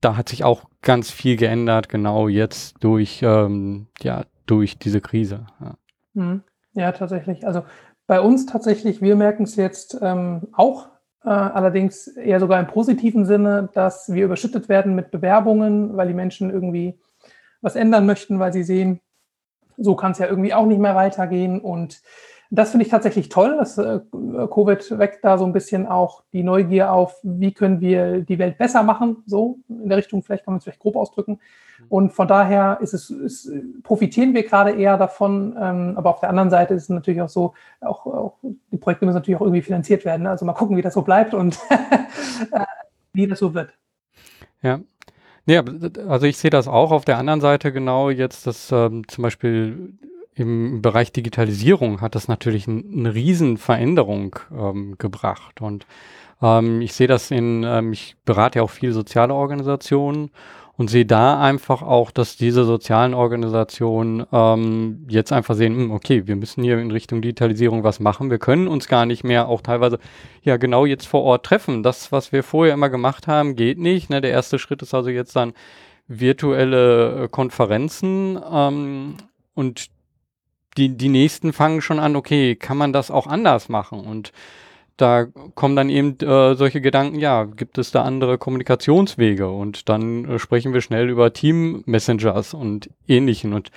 [0.00, 5.46] da hat sich auch ganz viel geändert, genau jetzt durch, ähm, ja, durch diese Krise.
[5.60, 5.74] Ja.
[6.14, 6.42] Mhm.
[6.74, 7.44] ja, tatsächlich.
[7.44, 7.64] Also
[8.06, 10.86] bei uns tatsächlich, wir merken es jetzt ähm, auch,
[11.28, 16.50] allerdings eher sogar im positiven Sinne, dass wir überschüttet werden mit Bewerbungen, weil die Menschen
[16.50, 16.98] irgendwie
[17.60, 19.00] was ändern möchten, weil sie sehen,
[19.76, 21.60] so kann es ja irgendwie auch nicht mehr weitergehen.
[21.60, 22.02] Und
[22.50, 26.42] das finde ich tatsächlich toll, dass äh, Covid weckt da so ein bisschen auch die
[26.42, 30.54] Neugier auf, wie können wir die Welt besser machen, so in der Richtung, vielleicht kann
[30.54, 31.40] man es vielleicht grob ausdrücken.
[31.88, 33.50] Und von daher ist es, ist,
[33.82, 37.28] profitieren wir gerade eher davon, ähm, aber auf der anderen Seite ist es natürlich auch
[37.28, 38.38] so, auch, auch
[38.70, 40.24] die Projekte müssen natürlich auch irgendwie finanziert werden.
[40.24, 40.30] Ne?
[40.30, 42.64] Also mal gucken, wie das so bleibt und äh,
[43.12, 43.72] wie das so wird.
[44.62, 44.80] Ja,
[45.46, 45.64] ja,
[46.08, 49.94] also ich sehe das auch auf der anderen Seite genau jetzt, dass ähm, zum Beispiel
[50.34, 55.62] im Bereich Digitalisierung hat das natürlich ein, eine Riesenveränderung ähm, gebracht.
[55.62, 55.86] Und
[56.42, 60.30] ähm, ich sehe das in, ähm, ich berate ja auch viele soziale Organisationen
[60.78, 66.28] und sehe da einfach auch, dass diese sozialen Organisationen ähm, jetzt einfach sehen, hm, okay,
[66.28, 68.30] wir müssen hier in Richtung Digitalisierung was machen.
[68.30, 69.98] Wir können uns gar nicht mehr auch teilweise
[70.42, 71.82] ja genau jetzt vor Ort treffen.
[71.82, 74.08] Das, was wir vorher immer gemacht haben, geht nicht.
[74.08, 74.20] Ne?
[74.20, 75.52] Der erste Schritt ist also jetzt dann
[76.06, 79.16] virtuelle äh, Konferenzen ähm,
[79.54, 79.88] und
[80.76, 84.02] die, die nächsten fangen schon an, okay, kann man das auch anders machen?
[84.02, 84.32] Und
[84.98, 89.48] da kommen dann eben äh, solche Gedanken, ja, gibt es da andere Kommunikationswege?
[89.48, 93.54] Und dann äh, sprechen wir schnell über Team-Messengers und ähnlichen.
[93.54, 93.70] Und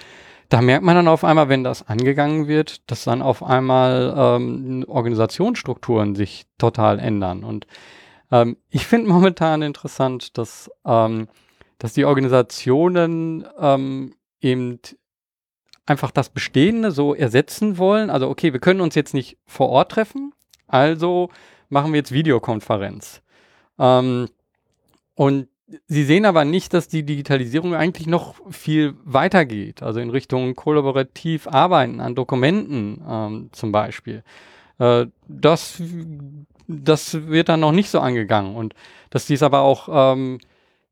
[0.49, 4.83] da merkt man dann auf einmal, wenn das angegangen wird, dass dann auf einmal ähm,
[4.87, 7.43] Organisationsstrukturen sich total ändern.
[7.43, 7.67] Und
[8.31, 11.27] ähm, ich finde momentan interessant, dass, ähm,
[11.77, 14.79] dass die Organisationen ähm, eben
[15.85, 18.09] einfach das Bestehende so ersetzen wollen.
[18.09, 20.33] Also okay, wir können uns jetzt nicht vor Ort treffen,
[20.71, 21.29] also
[21.69, 23.21] machen wir jetzt Videokonferenz.
[23.79, 24.27] Ähm,
[25.15, 25.47] und
[25.87, 30.55] Sie sehen aber nicht, dass die Digitalisierung eigentlich noch viel weiter geht, also in Richtung
[30.55, 34.23] kollaborativ arbeiten an Dokumenten ähm, zum Beispiel.
[34.79, 35.81] Äh, das,
[36.67, 38.73] das wird dann noch nicht so angegangen und
[39.11, 40.39] dass die es aber auch ähm,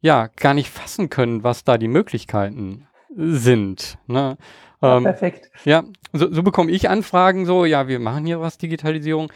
[0.01, 3.97] ja gar nicht fassen können, was da die Möglichkeiten sind.
[4.07, 4.37] Ne?
[4.81, 5.51] Ja, ähm, perfekt.
[5.65, 9.31] Ja, so, so bekomme ich Anfragen so, ja, wir machen hier was Digitalisierung.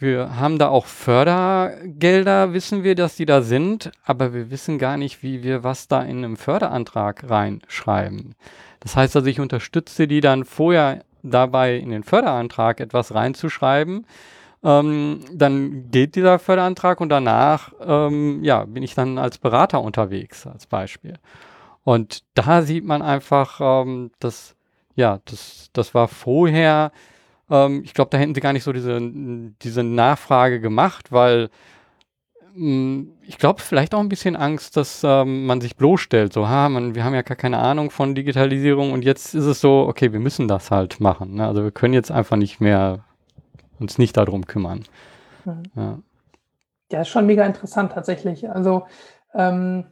[0.00, 4.96] Wir haben da auch Fördergelder, wissen wir, dass die da sind, aber wir wissen gar
[4.96, 8.36] nicht, wie wir was da in einem Förderantrag reinschreiben.
[8.78, 14.06] Das heißt also, ich unterstütze die dann vorher dabei, in den Förderantrag etwas reinzuschreiben.
[14.62, 20.46] Ähm, dann geht dieser Förderantrag und danach ähm, ja, bin ich dann als Berater unterwegs,
[20.46, 21.14] als Beispiel.
[21.82, 24.54] Und da sieht man einfach, ähm, dass,
[24.94, 26.92] ja, das, das war vorher
[27.50, 29.00] ähm, ich glaube, da hätten sie gar nicht so diese,
[29.62, 31.50] diese Nachfrage gemacht, weil
[32.54, 36.32] mh, mm, ich glaube, vielleicht auch ein bisschen Angst, dass ähm, man sich bloßstellt.
[36.32, 39.60] So, ha, man, wir haben ja gar keine Ahnung von Digitalisierung und jetzt ist es
[39.60, 41.34] so, okay, wir müssen das halt machen.
[41.34, 41.46] Ne?
[41.46, 43.04] Also wir können jetzt einfach nicht mehr
[43.78, 44.84] uns nicht darum kümmern.
[45.44, 45.62] Mhm.
[45.76, 45.98] Ja.
[46.90, 48.50] ja, ist schon mega interessant tatsächlich.
[48.50, 48.86] Also
[49.34, 49.86] ähm,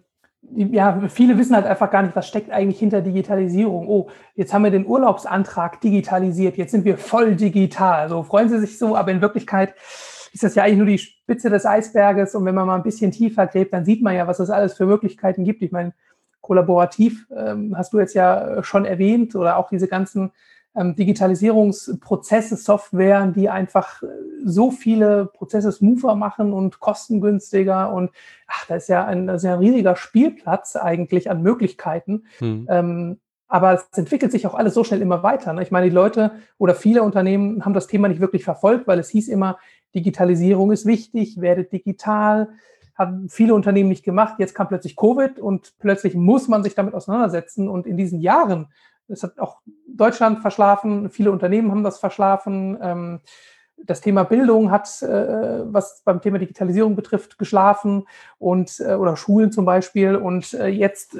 [0.54, 3.88] ja, viele wissen halt einfach gar nicht, was steckt eigentlich hinter Digitalisierung.
[3.88, 8.08] Oh, jetzt haben wir den Urlaubsantrag digitalisiert, jetzt sind wir voll digital.
[8.08, 9.74] So freuen sie sich so, aber in Wirklichkeit
[10.32, 12.34] ist das ja eigentlich nur die Spitze des Eisberges.
[12.34, 14.74] Und wenn man mal ein bisschen tiefer gräbt, dann sieht man ja, was es alles
[14.74, 15.62] für Möglichkeiten gibt.
[15.62, 15.94] Ich meine,
[16.40, 20.30] kollaborativ ähm, hast du jetzt ja schon erwähnt oder auch diese ganzen
[20.76, 24.06] Digitalisierungsprozesse, Software, die einfach äh,
[24.44, 28.10] so viele Prozesse smoother machen und kostengünstiger und
[28.46, 32.24] ach, da ist ja ein, ist ja ein riesiger Spielplatz eigentlich an Möglichkeiten.
[32.40, 32.66] Mhm.
[32.68, 35.52] Ähm, aber es entwickelt sich auch alles so schnell immer weiter.
[35.52, 35.62] Ne?
[35.62, 39.08] Ich meine, die Leute oder viele Unternehmen haben das Thema nicht wirklich verfolgt, weil es
[39.10, 39.58] hieß immer,
[39.94, 42.48] Digitalisierung ist wichtig, werdet digital.
[42.96, 44.36] Haben viele Unternehmen nicht gemacht.
[44.38, 47.68] Jetzt kam plötzlich Covid und plötzlich muss man sich damit auseinandersetzen.
[47.68, 48.68] Und in diesen Jahren
[49.08, 52.78] es hat auch Deutschland verschlafen, viele Unternehmen haben das verschlafen.
[52.80, 53.20] Ähm,
[53.76, 58.06] das Thema Bildung hat, äh, was beim Thema Digitalisierung betrifft, geschlafen
[58.38, 60.16] und äh, oder Schulen zum Beispiel.
[60.16, 61.18] Und äh, jetzt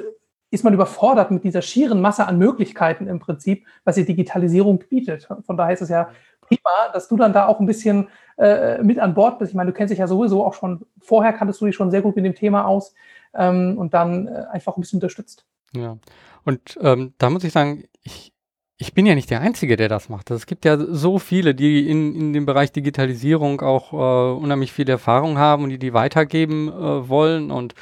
[0.49, 5.27] ist man überfordert mit dieser schieren Masse an Möglichkeiten im Prinzip, was die Digitalisierung bietet.
[5.45, 6.09] Von daher ist es ja
[6.41, 9.51] prima, dass du dann da auch ein bisschen äh, mit an Bord bist.
[9.51, 12.01] Ich meine, du kennst dich ja sowieso auch schon, vorher kanntest du dich schon sehr
[12.01, 12.93] gut mit dem Thema aus
[13.33, 15.45] ähm, und dann äh, einfach ein bisschen unterstützt.
[15.81, 15.97] Ja,
[16.43, 18.33] und ähm, da muss ich sagen, ich,
[18.77, 20.31] ich bin ja nicht der Einzige, der das macht.
[20.31, 24.89] Es gibt ja so viele, die in, in dem Bereich Digitalisierung auch äh, unheimlich viel
[24.89, 27.51] Erfahrung haben und die die weitergeben äh, wollen.
[27.51, 27.73] Und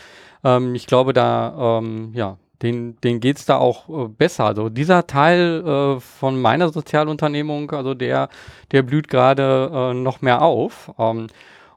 [0.43, 4.45] ähm, ich glaube, da ähm, ja, den, denen geht es da auch äh, besser.
[4.45, 8.29] Also dieser Teil äh, von meiner Sozialunternehmung, also der,
[8.71, 10.91] der blüht gerade äh, noch mehr auf.
[10.97, 11.27] Ähm,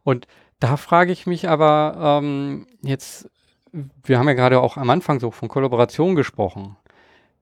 [0.05, 0.27] und
[0.61, 3.29] da frage ich mich aber ähm, jetzt,
[4.05, 6.77] wir haben ja gerade auch am Anfang so von Kollaboration gesprochen.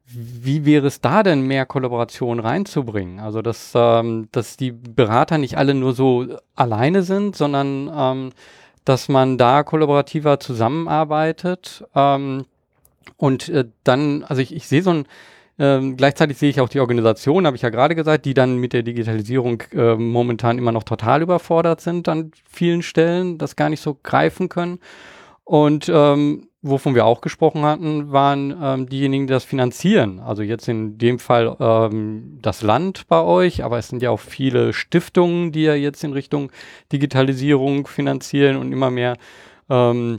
[0.07, 3.19] Wie wäre es da denn, mehr Kollaboration reinzubringen?
[3.19, 8.33] Also, dass, ähm, dass die Berater nicht alle nur so alleine sind, sondern ähm,
[8.85, 11.85] dass man da kollaborativer zusammenarbeitet.
[11.95, 12.47] Ähm,
[13.17, 15.07] und äh, dann, also ich, ich sehe so ein,
[15.59, 18.73] ähm, gleichzeitig sehe ich auch die Organisation, habe ich ja gerade gesagt, die dann mit
[18.73, 23.81] der Digitalisierung äh, momentan immer noch total überfordert sind an vielen Stellen, das gar nicht
[23.81, 24.79] so greifen können.
[25.47, 30.19] Und ähm, wovon wir auch gesprochen hatten, waren ähm, diejenigen, die das finanzieren.
[30.19, 34.19] Also jetzt in dem Fall ähm, das Land bei euch, aber es sind ja auch
[34.19, 36.51] viele Stiftungen, die ja jetzt in Richtung
[36.91, 39.17] Digitalisierung finanzieren und immer mehr
[39.71, 40.19] ähm,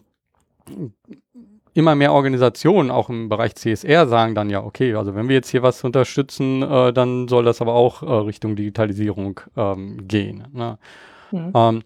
[1.74, 5.50] immer mehr Organisationen, auch im Bereich CSR, sagen dann ja, okay, also wenn wir jetzt
[5.50, 10.48] hier was unterstützen, äh, dann soll das aber auch äh, Richtung Digitalisierung ähm, gehen.
[10.54, 10.78] Ne?
[11.32, 11.52] Mhm.
[11.54, 11.84] Ähm,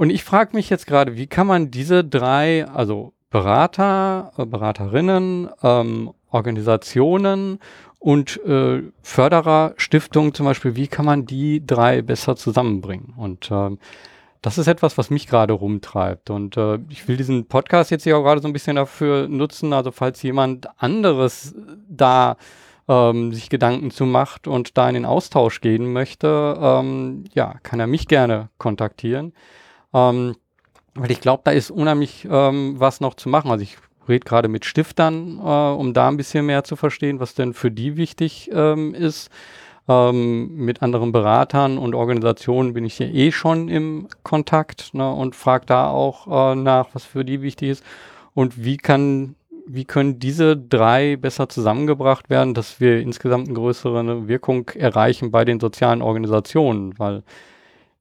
[0.00, 5.50] und ich frage mich jetzt gerade, wie kann man diese drei, also Berater, äh, Beraterinnen,
[5.62, 7.58] ähm, Organisationen
[7.98, 13.12] und äh, Förderer, Stiftungen zum Beispiel, wie kann man die drei besser zusammenbringen?
[13.14, 13.78] Und ähm,
[14.40, 16.30] das ist etwas, was mich gerade rumtreibt.
[16.30, 19.74] Und äh, ich will diesen Podcast jetzt hier auch gerade so ein bisschen dafür nutzen,
[19.74, 21.54] also falls jemand anderes
[21.90, 22.38] da
[22.88, 27.80] ähm, sich Gedanken zu macht und da in den Austausch gehen möchte, ähm, ja, kann
[27.80, 29.34] er mich gerne kontaktieren.
[29.92, 30.36] Ähm,
[30.94, 33.50] weil ich glaube, da ist unheimlich ähm, was noch zu machen.
[33.50, 37.34] Also ich rede gerade mit Stiftern, äh, um da ein bisschen mehr zu verstehen, was
[37.34, 39.30] denn für die wichtig ähm, ist.
[39.88, 45.34] Ähm, mit anderen Beratern und Organisationen bin ich hier eh schon im Kontakt ne, und
[45.34, 47.84] frage da auch äh, nach, was für die wichtig ist
[48.34, 49.34] und wie kann
[49.66, 55.44] wie können diese drei besser zusammengebracht werden, dass wir insgesamt eine größere Wirkung erreichen bei
[55.44, 57.22] den sozialen Organisationen, weil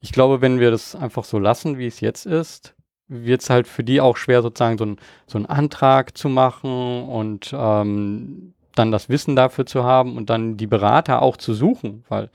[0.01, 2.75] ich glaube, wenn wir das einfach so lassen, wie es jetzt ist,
[3.07, 7.03] wird es halt für die auch schwer, sozusagen so, ein, so einen Antrag zu machen
[7.03, 12.05] und ähm, dann das Wissen dafür zu haben und dann die Berater auch zu suchen,
[12.07, 12.29] weil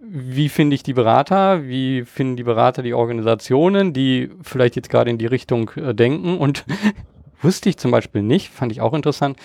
[0.00, 5.10] wie finde ich die Berater, wie finden die Berater die Organisationen, die vielleicht jetzt gerade
[5.10, 6.38] in die Richtung äh, denken?
[6.38, 6.64] Und
[7.42, 9.38] wusste ich zum Beispiel nicht, fand ich auch interessant,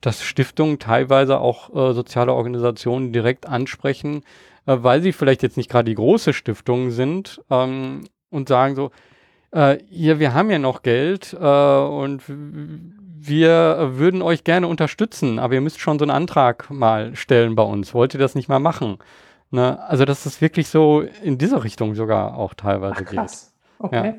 [0.00, 4.22] dass Stiftungen teilweise auch äh, soziale Organisationen direkt ansprechen,
[4.66, 8.90] äh, weil sie vielleicht jetzt nicht gerade die große Stiftung sind ähm, und sagen so,
[9.52, 15.54] äh, hier, wir haben ja noch Geld äh, und wir würden euch gerne unterstützen, aber
[15.54, 17.94] ihr müsst schon so einen Antrag mal stellen bei uns.
[17.94, 18.98] Wollt ihr das nicht mal machen?
[19.50, 19.78] Ne?
[19.86, 23.54] Also, dass das wirklich so in diese Richtung sogar auch teilweise Ach, krass.
[23.78, 23.86] geht.
[23.86, 24.06] Okay.
[24.06, 24.14] Ja.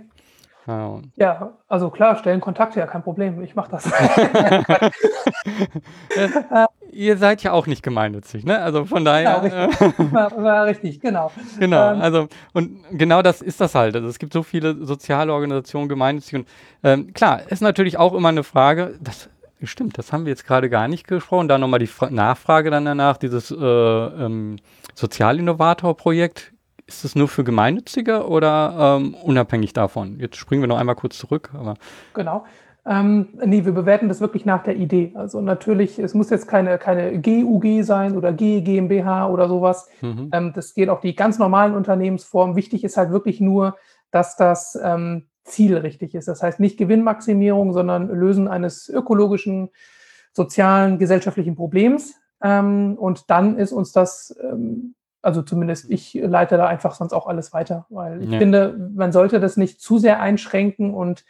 [0.66, 3.42] Ja, ja, also klar, stellen Kontakte, ja kein Problem.
[3.42, 3.84] Ich mache das.
[6.94, 8.60] ihr seid ja auch nicht gemeinnützig, ne?
[8.60, 9.24] Also von daher.
[9.24, 10.00] Ja, richtig.
[10.00, 11.32] Äh, war, war, richtig, genau.
[11.60, 13.96] Genau, ähm, also und genau das ist das halt.
[13.96, 16.48] Also es gibt so viele soziale Organisationen, gemeinnützig und
[16.84, 19.30] ähm, klar, ist natürlich auch immer eine Frage, das
[19.64, 21.48] stimmt, das haben wir jetzt gerade gar nicht gesprochen.
[21.48, 24.58] Da nochmal die Fra Nachfrage dann danach, dieses äh, ähm,
[24.96, 26.54] Sozialinnovator-Projekt
[26.86, 30.20] ist es nur für Gemeinnützige oder ähm, unabhängig davon?
[30.20, 31.50] Jetzt springen wir noch einmal kurz zurück.
[31.54, 31.76] Aber
[32.14, 32.46] genau.
[32.86, 35.14] Ähm, nee, wir bewerten das wirklich nach der Idee.
[35.16, 39.90] Also natürlich, es muss jetzt keine, keine GUG sein oder G GmbH oder sowas.
[40.02, 40.30] Mhm.
[40.34, 42.56] Ähm, das geht auch die ganz normalen Unternehmensformen.
[42.56, 43.78] Wichtig ist halt wirklich nur,
[44.12, 46.28] dass das ähm, Ziel richtig ist.
[46.28, 49.70] Das heißt nicht Gewinnmaximierung, sondern Lösen eines ökologischen,
[50.34, 52.16] sozialen, gesellschaftlichen Problems.
[52.42, 57.28] Ähm, und dann ist uns das ähm, also zumindest ich leite da einfach sonst auch
[57.28, 58.40] alles weiter, weil ich ja.
[58.40, 61.24] finde, man sollte das nicht zu sehr einschränken und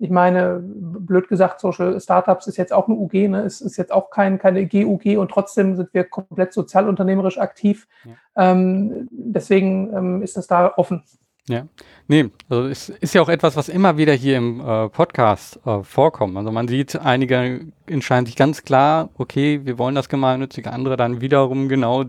[0.00, 3.42] ich meine, blöd gesagt, Social Startups ist jetzt auch eine UG, ne?
[3.42, 7.86] es ist jetzt auch kein, keine GUG und trotzdem sind wir komplett sozialunternehmerisch aktiv.
[8.04, 8.52] Ja.
[8.52, 11.02] Ähm, deswegen ähm, ist das da offen.
[11.48, 11.66] Ja,
[12.06, 15.82] nee, also es ist ja auch etwas, was immer wieder hier im äh, Podcast äh,
[15.82, 16.36] vorkommt.
[16.36, 21.20] Also man sieht, einige entscheiden sich ganz klar, okay, wir wollen das Gemeinnützige, andere dann
[21.20, 22.04] wiederum genau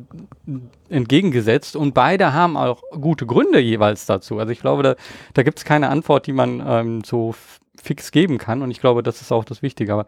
[0.89, 4.37] entgegengesetzt und beide haben auch gute Gründe jeweils dazu.
[4.37, 4.95] Also ich glaube, da,
[5.33, 7.33] da gibt es keine Antwort, die man ähm, so
[7.81, 9.93] fix geben kann und ich glaube, das ist auch das Wichtige.
[9.93, 10.05] Aber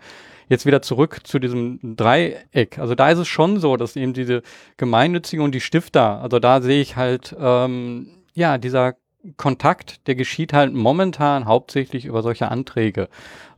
[0.49, 2.80] jetzt wieder zurück zu diesem Dreieck.
[2.80, 4.41] Also da ist es schon so, dass eben diese
[4.78, 8.95] Gemeinnützige und die Stifter, also da sehe ich halt, ähm, ja, dieser
[9.38, 13.07] Kontakt, der geschieht halt momentan hauptsächlich über solche Anträge.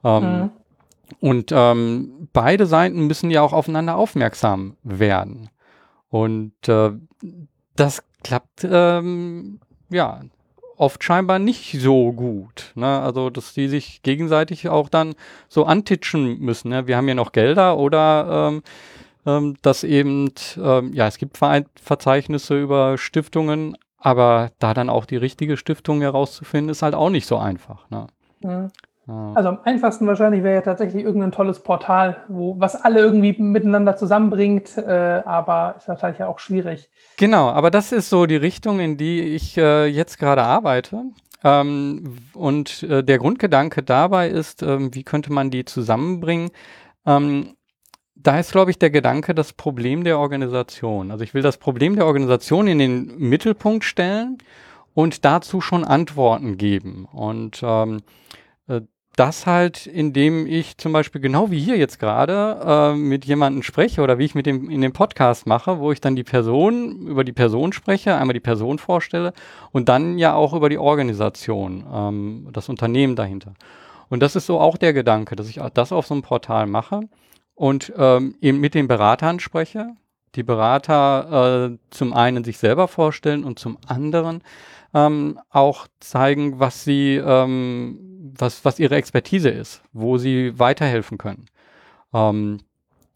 [0.04, 0.50] Ähm, mhm.
[1.20, 5.50] Und ähm, beide Seiten müssen ja auch aufeinander aufmerksam werden.
[6.10, 6.92] Und äh,
[7.76, 9.60] das klappt ähm,
[9.90, 10.22] ja
[10.78, 12.72] oft scheinbar nicht so gut.
[12.76, 13.00] Ne?
[13.00, 15.16] Also, dass die sich gegenseitig auch dann
[15.48, 16.70] so antitschen müssen.
[16.70, 16.88] Ne?
[16.88, 18.64] Wir haben ja noch Gelder oder ähm,
[19.26, 25.06] ähm, dass eben, ähm, ja, es gibt Ver Verzeichnisse über Stiftungen, aber da dann auch
[25.06, 27.90] die richtige Stiftung herauszufinden, ist halt auch nicht so einfach.
[27.90, 28.08] Ne?
[28.42, 28.72] Mhm.
[29.08, 33.96] Also am einfachsten wahrscheinlich wäre ja tatsächlich irgendein tolles Portal, wo was alle irgendwie miteinander
[33.98, 36.90] zusammenbringt, äh, aber ist natürlich ja auch schwierig.
[37.18, 41.04] Genau, aber das ist so die Richtung, in die ich äh, jetzt gerade arbeite.
[41.44, 46.50] Ähm, und äh, der Grundgedanke dabei ist, ähm, wie könnte man die zusammenbringen?
[47.06, 47.56] Ähm,
[48.16, 51.12] da ist, glaube ich, der Gedanke das Problem der Organisation.
[51.12, 54.40] Also ich will das Problem der Organisation in den Mittelpunkt stellen
[54.96, 57.06] und dazu schon Antworten geben.
[57.12, 58.02] Und ähm,
[58.68, 58.82] äh,
[59.16, 64.02] das halt, indem ich zum Beispiel genau wie hier jetzt gerade äh, mit jemandem spreche
[64.02, 67.24] oder wie ich mit dem in dem Podcast mache, wo ich dann die Person über
[67.24, 69.34] die Person spreche, einmal die Person vorstelle
[69.72, 73.54] und dann ja auch über die Organisation, ähm, das Unternehmen dahinter.
[74.10, 77.02] Und das ist so auch der Gedanke, dass ich das auf so einem Portal mache
[77.56, 79.96] und ähm, eben mit den Beratern spreche,
[80.36, 84.44] die Berater äh, zum einen sich selber vorstellen und zum anderen
[84.94, 88.00] ähm, auch zeigen, was sie, ähm,
[88.38, 91.46] was, was ihre Expertise ist, wo sie weiterhelfen können
[92.14, 92.60] ähm,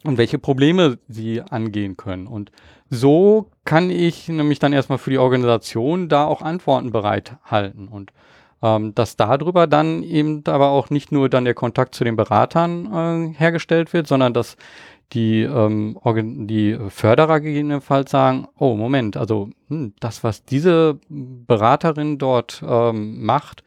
[0.04, 2.28] und welche Probleme sie angehen können.
[2.28, 2.52] Und
[2.90, 8.12] so kann ich nämlich dann erstmal für die Organisation da auch Antworten bereithalten und
[8.62, 13.34] ähm, dass darüber dann eben aber auch nicht nur dann der Kontakt zu den Beratern
[13.34, 14.58] äh, hergestellt wird, sondern dass
[15.14, 15.98] die, ähm,
[16.48, 23.64] die Förderer gegebenenfalls sagen, oh Moment, also hm, das, was diese Beraterin dort ähm, macht,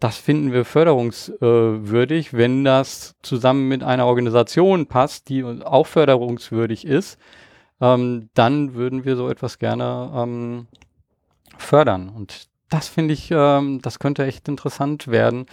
[0.00, 6.86] das finden wir förderungswürdig, äh, wenn das zusammen mit einer Organisation passt, die auch förderungswürdig
[6.86, 7.18] ist,
[7.80, 10.66] ähm, dann würden wir so etwas gerne ähm,
[11.56, 12.08] fördern.
[12.08, 15.46] Und das finde ich, ähm, das könnte echt interessant werden,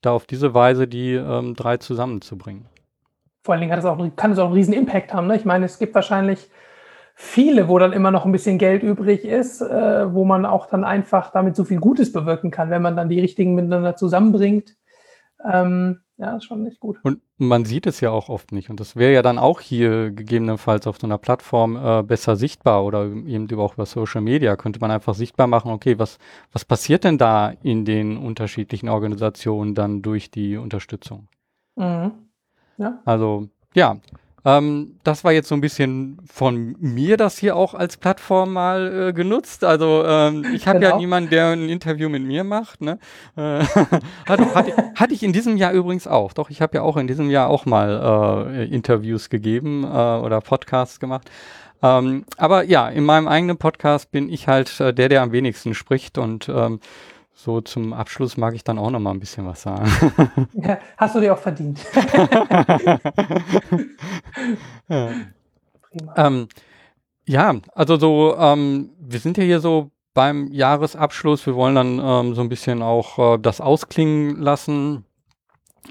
[0.00, 2.68] da auf diese Weise die ähm, drei zusammenzubringen
[3.48, 5.26] vor allen Dingen hat es auch, kann es auch einen riesen Impact haben.
[5.26, 5.36] Ne?
[5.36, 6.50] Ich meine, es gibt wahrscheinlich
[7.20, 10.84] viele, wo dann immer noch ein bisschen Geld übrig ist, äh, wo man auch dann
[10.84, 14.76] einfach damit so viel Gutes bewirken kann, wenn man dann die richtigen miteinander zusammenbringt.
[15.44, 16.98] Ähm, ja, ist schon nicht gut.
[17.02, 18.70] Und man sieht es ja auch oft nicht.
[18.70, 22.84] Und das wäre ja dann auch hier gegebenenfalls auf so einer Plattform äh, besser sichtbar
[22.84, 26.18] oder eben auch über Social Media könnte man einfach sichtbar machen, okay, was,
[26.52, 31.26] was passiert denn da in den unterschiedlichen Organisationen dann durch die Unterstützung?
[31.74, 32.12] Mhm.
[32.76, 33.00] Ja.
[33.04, 33.96] Also ja,
[34.48, 39.08] ähm, das war jetzt so ein bisschen von mir das hier auch als Plattform mal
[39.08, 39.62] äh, genutzt.
[39.62, 40.92] Also ähm, ich habe genau.
[40.92, 42.80] ja niemanden, der ein Interview mit mir macht.
[42.80, 42.98] Ne?
[43.36, 43.64] Äh,
[44.26, 46.32] hatte, hatte, hatte, ich in diesem Jahr übrigens auch.
[46.32, 50.40] Doch, ich habe ja auch in diesem Jahr auch mal äh, Interviews gegeben äh, oder
[50.40, 51.30] Podcasts gemacht.
[51.82, 55.74] Ähm, aber ja, in meinem eigenen Podcast bin ich halt äh, der, der am wenigsten
[55.74, 56.80] spricht und ähm,
[57.40, 59.88] so zum Abschluss mag ich dann auch noch mal ein bisschen was sagen.
[60.54, 61.78] Ja, hast du dir auch verdient.
[64.88, 65.10] ja.
[66.16, 66.48] Ähm,
[67.26, 71.46] ja, also so, ähm, wir sind ja hier so beim Jahresabschluss.
[71.46, 75.04] Wir wollen dann ähm, so ein bisschen auch äh, das ausklingen lassen.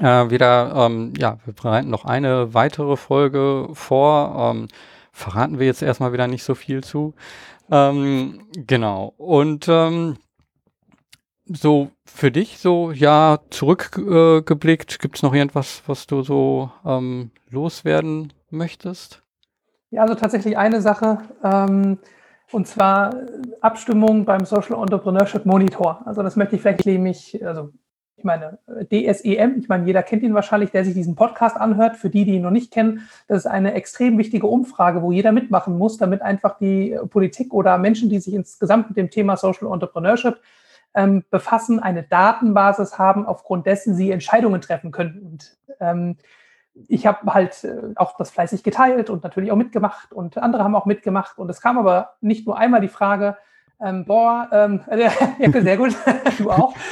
[0.01, 4.51] Äh, wieder, ähm, ja, wir bereiten noch eine weitere Folge vor.
[4.51, 4.67] Ähm,
[5.13, 7.13] verraten wir jetzt erstmal wieder nicht so viel zu.
[7.71, 9.13] Ähm, genau.
[9.17, 9.69] Und
[11.49, 17.31] so für dich so, ja, zurückgeblickt, äh, gibt es noch irgendwas, was du so ähm,
[17.49, 19.23] loswerden möchtest?
[19.89, 21.99] Ja, also tatsächlich eine Sache, ähm,
[22.51, 23.15] und zwar
[23.61, 26.01] Abstimmung beim Social Entrepreneurship Monitor.
[26.05, 27.71] Also das möchte ich vielleicht nämlich, also
[28.15, 28.57] ich meine,
[28.91, 31.97] DSEM, ich meine, jeder kennt ihn wahrscheinlich, der sich diesen Podcast anhört.
[31.97, 35.31] Für die, die ihn noch nicht kennen, das ist eine extrem wichtige Umfrage, wo jeder
[35.31, 39.71] mitmachen muss, damit einfach die Politik oder Menschen, die sich insgesamt mit dem Thema Social
[39.71, 40.37] Entrepreneurship
[40.97, 45.21] ähm, befassen, eine Datenbasis haben, aufgrund dessen sie Entscheidungen treffen können.
[45.21, 46.17] Und ähm,
[46.87, 50.75] ich habe halt äh, auch das fleißig geteilt und natürlich auch mitgemacht und andere haben
[50.75, 51.37] auch mitgemacht.
[51.37, 53.37] Und es kam aber nicht nur einmal die Frage,
[53.79, 55.11] ähm, boah, ähm, ja,
[55.61, 55.95] sehr gut,
[56.37, 56.73] du auch.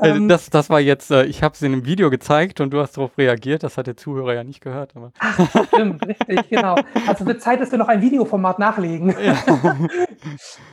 [0.00, 2.70] Äh, ähm, das, das war jetzt, äh, ich habe es in einem Video gezeigt und
[2.70, 4.94] du hast darauf reagiert, das hat der Zuhörer ja nicht gehört.
[4.94, 5.12] Aber.
[5.18, 6.76] Ach, stimmt, richtig, genau.
[7.06, 9.14] Also wird Zeit, dass wir noch ein Videoformat nachlegen.
[9.18, 9.36] Ja.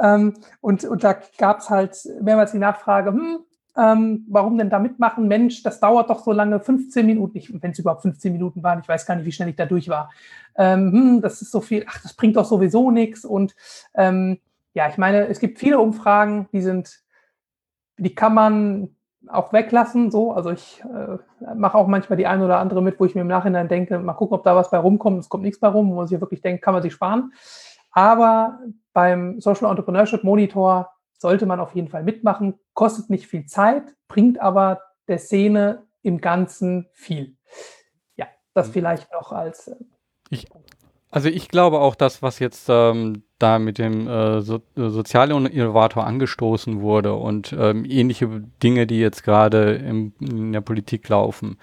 [0.01, 3.39] ähm, und, und da gab es halt mehrmals die Nachfrage, hm,
[3.75, 5.27] ähm, warum denn da mitmachen?
[5.27, 8.87] Mensch, das dauert doch so lange, 15 Minuten, wenn es überhaupt 15 Minuten waren, ich
[8.87, 10.11] weiß gar nicht, wie schnell ich da durch war.
[10.55, 13.55] Ähm, hm, das ist so viel, ach, das bringt doch sowieso nichts und
[13.95, 14.39] ähm,
[14.73, 16.99] ja, ich meine, es gibt viele Umfragen, die sind,
[17.97, 18.95] die kann man
[19.27, 20.11] auch weglassen.
[20.11, 21.17] So, also ich äh,
[21.55, 24.13] mache auch manchmal die eine oder andere mit, wo ich mir im Nachhinein denke, mal
[24.13, 25.19] gucken, ob da was bei rumkommt.
[25.19, 27.33] Es kommt nichts bei rum, wo man sich wirklich denkt, kann man sich sparen.
[27.91, 28.59] Aber
[28.93, 32.59] beim Social Entrepreneurship Monitor sollte man auf jeden Fall mitmachen.
[32.73, 37.37] Kostet nicht viel Zeit, bringt aber der Szene im Ganzen viel.
[38.15, 38.73] Ja, das mhm.
[38.73, 39.67] vielleicht noch als.
[39.67, 39.75] Äh,
[40.29, 40.47] ich,
[41.11, 46.05] also ich glaube auch, das, was jetzt ähm, da mit dem äh, so, äh, Sozialinnovator
[46.05, 51.57] angestoßen wurde und ähm, ähnliche Dinge, die jetzt gerade in der Politik laufen,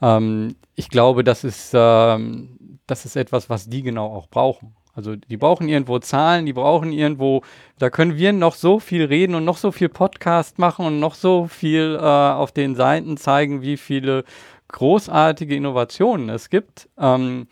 [0.00, 4.74] ähm, ich glaube, das ist, ähm, das ist etwas, was die genau auch brauchen.
[4.94, 7.42] Also die brauchen irgendwo Zahlen, die brauchen irgendwo,
[7.78, 11.14] da können wir noch so viel reden und noch so viel Podcast machen und noch
[11.14, 14.24] so viel äh, auf den Seiten zeigen, wie viele
[14.66, 16.88] großartige Innovationen es gibt.
[16.98, 17.46] Ähm,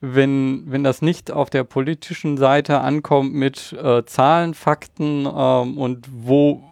[0.00, 6.08] wenn, wenn das nicht auf der politischen Seite ankommt mit äh, Zahlen, Fakten ähm, und
[6.10, 6.62] wo,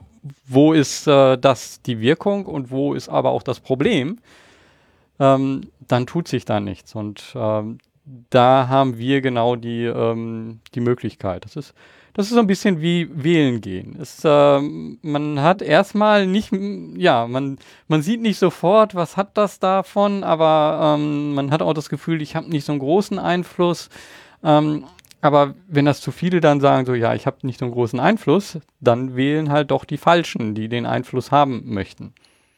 [0.47, 4.19] wo ist äh, das die Wirkung und wo ist aber auch das Problem,
[5.21, 6.95] ähm, dann tut sich da nichts.
[6.95, 7.79] Und ähm,
[8.31, 11.45] da haben wir genau die, ähm, die Möglichkeit.
[11.45, 11.75] Das ist,
[12.19, 13.97] das ist so ein bisschen wie wählen gehen.
[14.01, 16.51] Es, äh, man hat erstmal nicht,
[16.97, 21.75] ja, man, man sieht nicht sofort, was hat das davon, aber ähm, man hat auch
[21.75, 23.89] das Gefühl, ich habe nicht so einen großen Einfluss.
[24.43, 24.87] Ähm,
[25.21, 28.01] aber wenn das zu viele dann sagen, so ja, ich habe nicht so einen großen
[28.01, 32.15] Einfluss, dann wählen halt doch die Falschen, die den Einfluss haben möchten.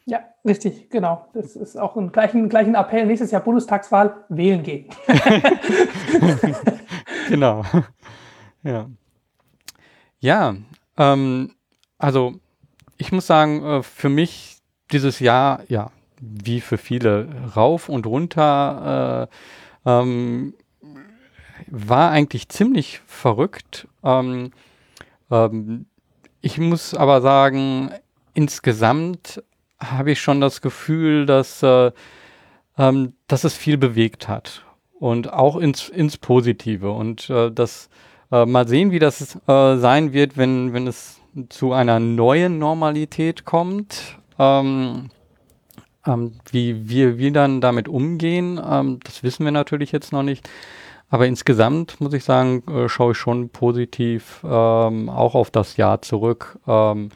[0.07, 1.27] Ja, richtig, genau.
[1.35, 3.05] Das ist auch ein gleichen, gleichen Appell.
[3.05, 4.87] Nächstes Jahr Bundestagswahl, wählen gehen.
[7.29, 7.63] genau.
[8.63, 8.87] Ja.
[10.21, 10.55] Ja,
[10.99, 11.55] ähm,
[11.99, 12.35] also
[12.99, 14.59] ich muss sagen, äh, für mich
[14.93, 15.91] dieses Jahr, ja,
[16.21, 19.29] wie für viele, rauf und runter,
[19.87, 20.55] äh, ähm,
[21.69, 23.89] war eigentlich ziemlich verrückt.
[24.05, 24.53] Ähm,
[25.31, 25.87] ähm,
[26.43, 27.91] ich muss aber sagen,
[28.35, 29.43] insgesamt
[29.79, 31.93] habe ich schon das Gefühl, dass, äh,
[32.77, 34.65] ähm, dass es viel bewegt hat
[34.99, 37.89] und auch ins, ins Positive und äh, das
[38.33, 43.45] äh, mal sehen, wie das äh, sein wird, wenn, wenn es zu einer neuen Normalität
[43.45, 44.19] kommt.
[44.39, 45.11] Ähm,
[46.07, 50.49] ähm, wie wir, wir dann damit umgehen, ähm, das wissen wir natürlich jetzt noch nicht.
[51.11, 56.01] Aber insgesamt muss ich sagen, äh, schaue ich schon positiv ähm, auch auf das Jahr
[56.03, 56.59] zurück.
[56.67, 57.11] Ähm,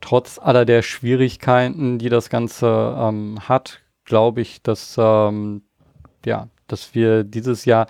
[0.00, 7.22] trotz aller der Schwierigkeiten, die das Ganze ähm, hat, glaube ich, dass, ja, dass wir
[7.22, 7.86] dieses Jahr,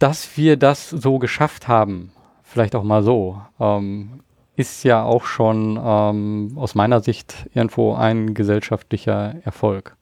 [0.00, 2.10] dass wir das so geschafft haben,
[2.42, 4.20] vielleicht auch mal so, ähm,
[4.56, 9.96] ist ja auch schon ähm, aus meiner Sicht irgendwo ein gesellschaftlicher Erfolg.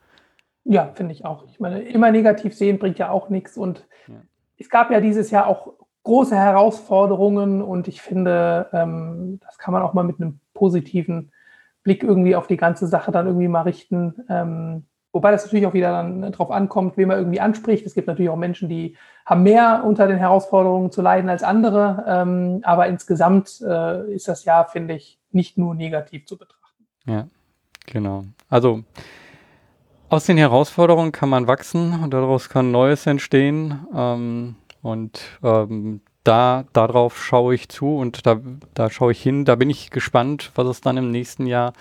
[0.65, 1.45] Ja, finde ich auch.
[1.49, 3.57] Ich meine, immer negativ sehen bringt ja auch nichts.
[3.57, 4.15] Und ja.
[4.57, 5.75] es gab ja dieses Jahr auch
[6.05, 11.33] große Herausforderungen und ich finde, ähm, das kann man auch mal mit einem positiven
[11.83, 14.15] Blick irgendwie auf die ganze Sache dann irgendwie mal richten.
[14.29, 14.87] Ähm,
[15.19, 17.85] wobei das natürlich auch wieder dann darauf ankommt, wen man irgendwie anspricht.
[17.85, 18.97] Es gibt natürlich auch Menschen, die
[19.27, 22.05] haben mehr unter den Herausforderungen zu leiden als andere.
[22.07, 26.87] Ähm, aber insgesamt äh, ist das ja, finde ich, nicht nur negativ zu betrachten.
[27.05, 27.27] Ja,
[27.85, 28.27] genau.
[28.49, 28.85] Also
[30.09, 33.89] aus den Herausforderungen kann man wachsen und daraus kann Neues entstehen.
[33.93, 38.39] Ähm, und ähm, da, darauf schaue ich zu und da,
[38.73, 39.45] da schaue ich hin.
[39.45, 41.73] Da bin ich gespannt, was es dann im nächsten Jahr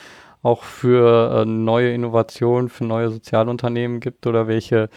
[0.48, 4.90] auch für äh, neue Innovationen, für neue Sozialunternehmen gibt oder welche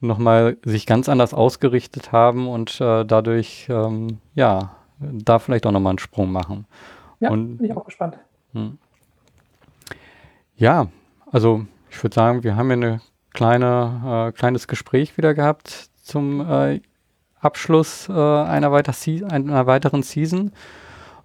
[0.00, 5.92] nochmal sich ganz anders ausgerichtet haben und äh, dadurch, ähm, ja, da vielleicht auch nochmal
[5.92, 6.66] einen Sprung machen.
[7.20, 8.18] Ja, und, bin ich auch gespannt.
[8.52, 8.78] Hm.
[10.56, 10.88] Ja,
[11.32, 13.00] also ich würde sagen, wir haben ja ein
[13.32, 16.80] kleine, äh, kleines Gespräch wieder gehabt zum äh,
[17.40, 18.92] Abschluss äh, einer, weiter
[19.30, 20.52] einer, weiteren Season.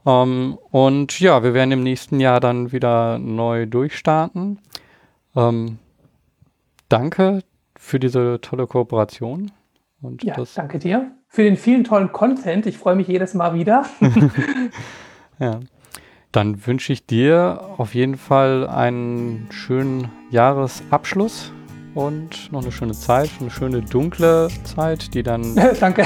[0.06, 4.60] Ähm, und ja, wir werden im nächsten Jahr dann wieder neu durchstarten.
[5.36, 5.78] Ähm,
[6.90, 7.44] danke
[7.78, 9.52] für diese tolle Kooperation.
[10.02, 12.66] Und ja, danke dir für den vielen tollen Content.
[12.66, 13.86] Ich freue mich jedes Mal wieder.
[15.40, 15.60] ja.
[16.32, 21.54] Dann wünsche ich dir auf jeden Fall einen schönen Jahresabschluss
[21.94, 26.06] und noch eine schöne Zeit, eine schöne dunkle Zeit, die dann, Danke.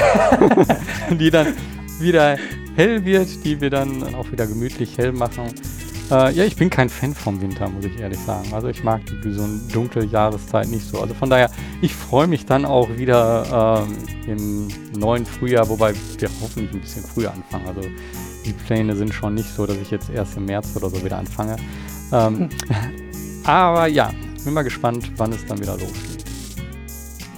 [1.10, 1.46] die dann
[1.98, 2.36] wieder
[2.78, 5.52] hell wird, die wir dann auch wieder gemütlich hell machen.
[6.12, 8.54] Äh, ja, ich bin kein Fan vom Winter, muss ich ehrlich sagen.
[8.54, 11.00] Also ich mag die so eine dunkle Jahreszeit nicht so.
[11.00, 11.50] Also von daher,
[11.82, 13.96] ich freue mich dann auch wieder ähm,
[14.28, 17.66] im neuen Frühjahr, wobei wir hoffentlich ein bisschen früher anfangen.
[17.66, 17.80] Also
[18.46, 21.18] die Pläne sind schon nicht so, dass ich jetzt erst im März oder so wieder
[21.18, 21.56] anfange.
[22.12, 22.48] Ähm,
[23.44, 24.12] aber ja,
[24.44, 26.24] bin mal gespannt, wann es dann wieder losgeht.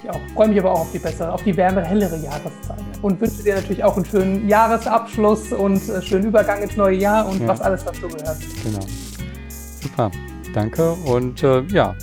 [0.03, 0.20] Ich auch.
[0.34, 2.89] Freue mich aber auch auf die bessere, auf die wärmere, hellere Jahreszeit.
[3.03, 6.96] Und wünsche dir natürlich auch einen schönen Jahresabschluss und einen äh, schönen Übergang ins neue
[6.96, 7.48] Jahr und ja.
[7.48, 8.38] was alles dazu gehört.
[8.62, 8.80] Genau.
[9.82, 10.11] Super.
[10.53, 10.92] Danke.
[10.92, 11.94] Und äh, ja,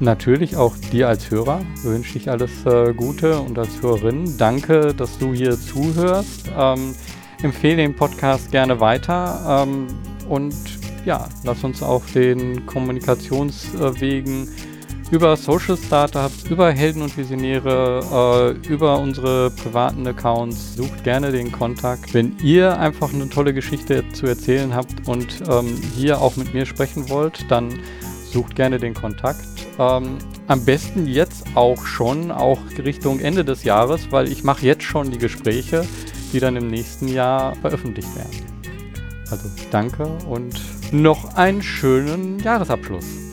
[0.00, 4.36] natürlich auch dir als Hörer wünsche ich alles äh, Gute und als Hörerin.
[4.38, 6.50] Danke, dass du hier zuhörst.
[6.56, 6.94] Ähm,
[7.42, 9.64] empfehle den Podcast gerne weiter.
[9.66, 9.86] Ähm,
[10.28, 10.54] und
[11.04, 14.48] ja, lasst uns auf den Kommunikationswegen
[15.10, 20.76] über Social Startups, über Helden und Visionäre, äh, über unsere privaten Accounts.
[20.76, 22.12] Sucht gerne den Kontakt.
[22.12, 26.66] Wenn ihr einfach eine tolle Geschichte zu erzählen habt und ähm, hier auch mit mir
[26.66, 27.78] sprechen wollt, dann
[28.32, 29.46] sucht gerne den Kontakt.
[29.78, 34.82] Ähm, am besten jetzt auch schon, auch Richtung Ende des Jahres, weil ich mache jetzt
[34.82, 35.86] schon die Gespräche,
[36.32, 38.44] die dann im nächsten Jahr veröffentlicht werden.
[39.30, 40.60] Also danke und
[40.92, 43.25] noch einen schönen Jahresabschluss.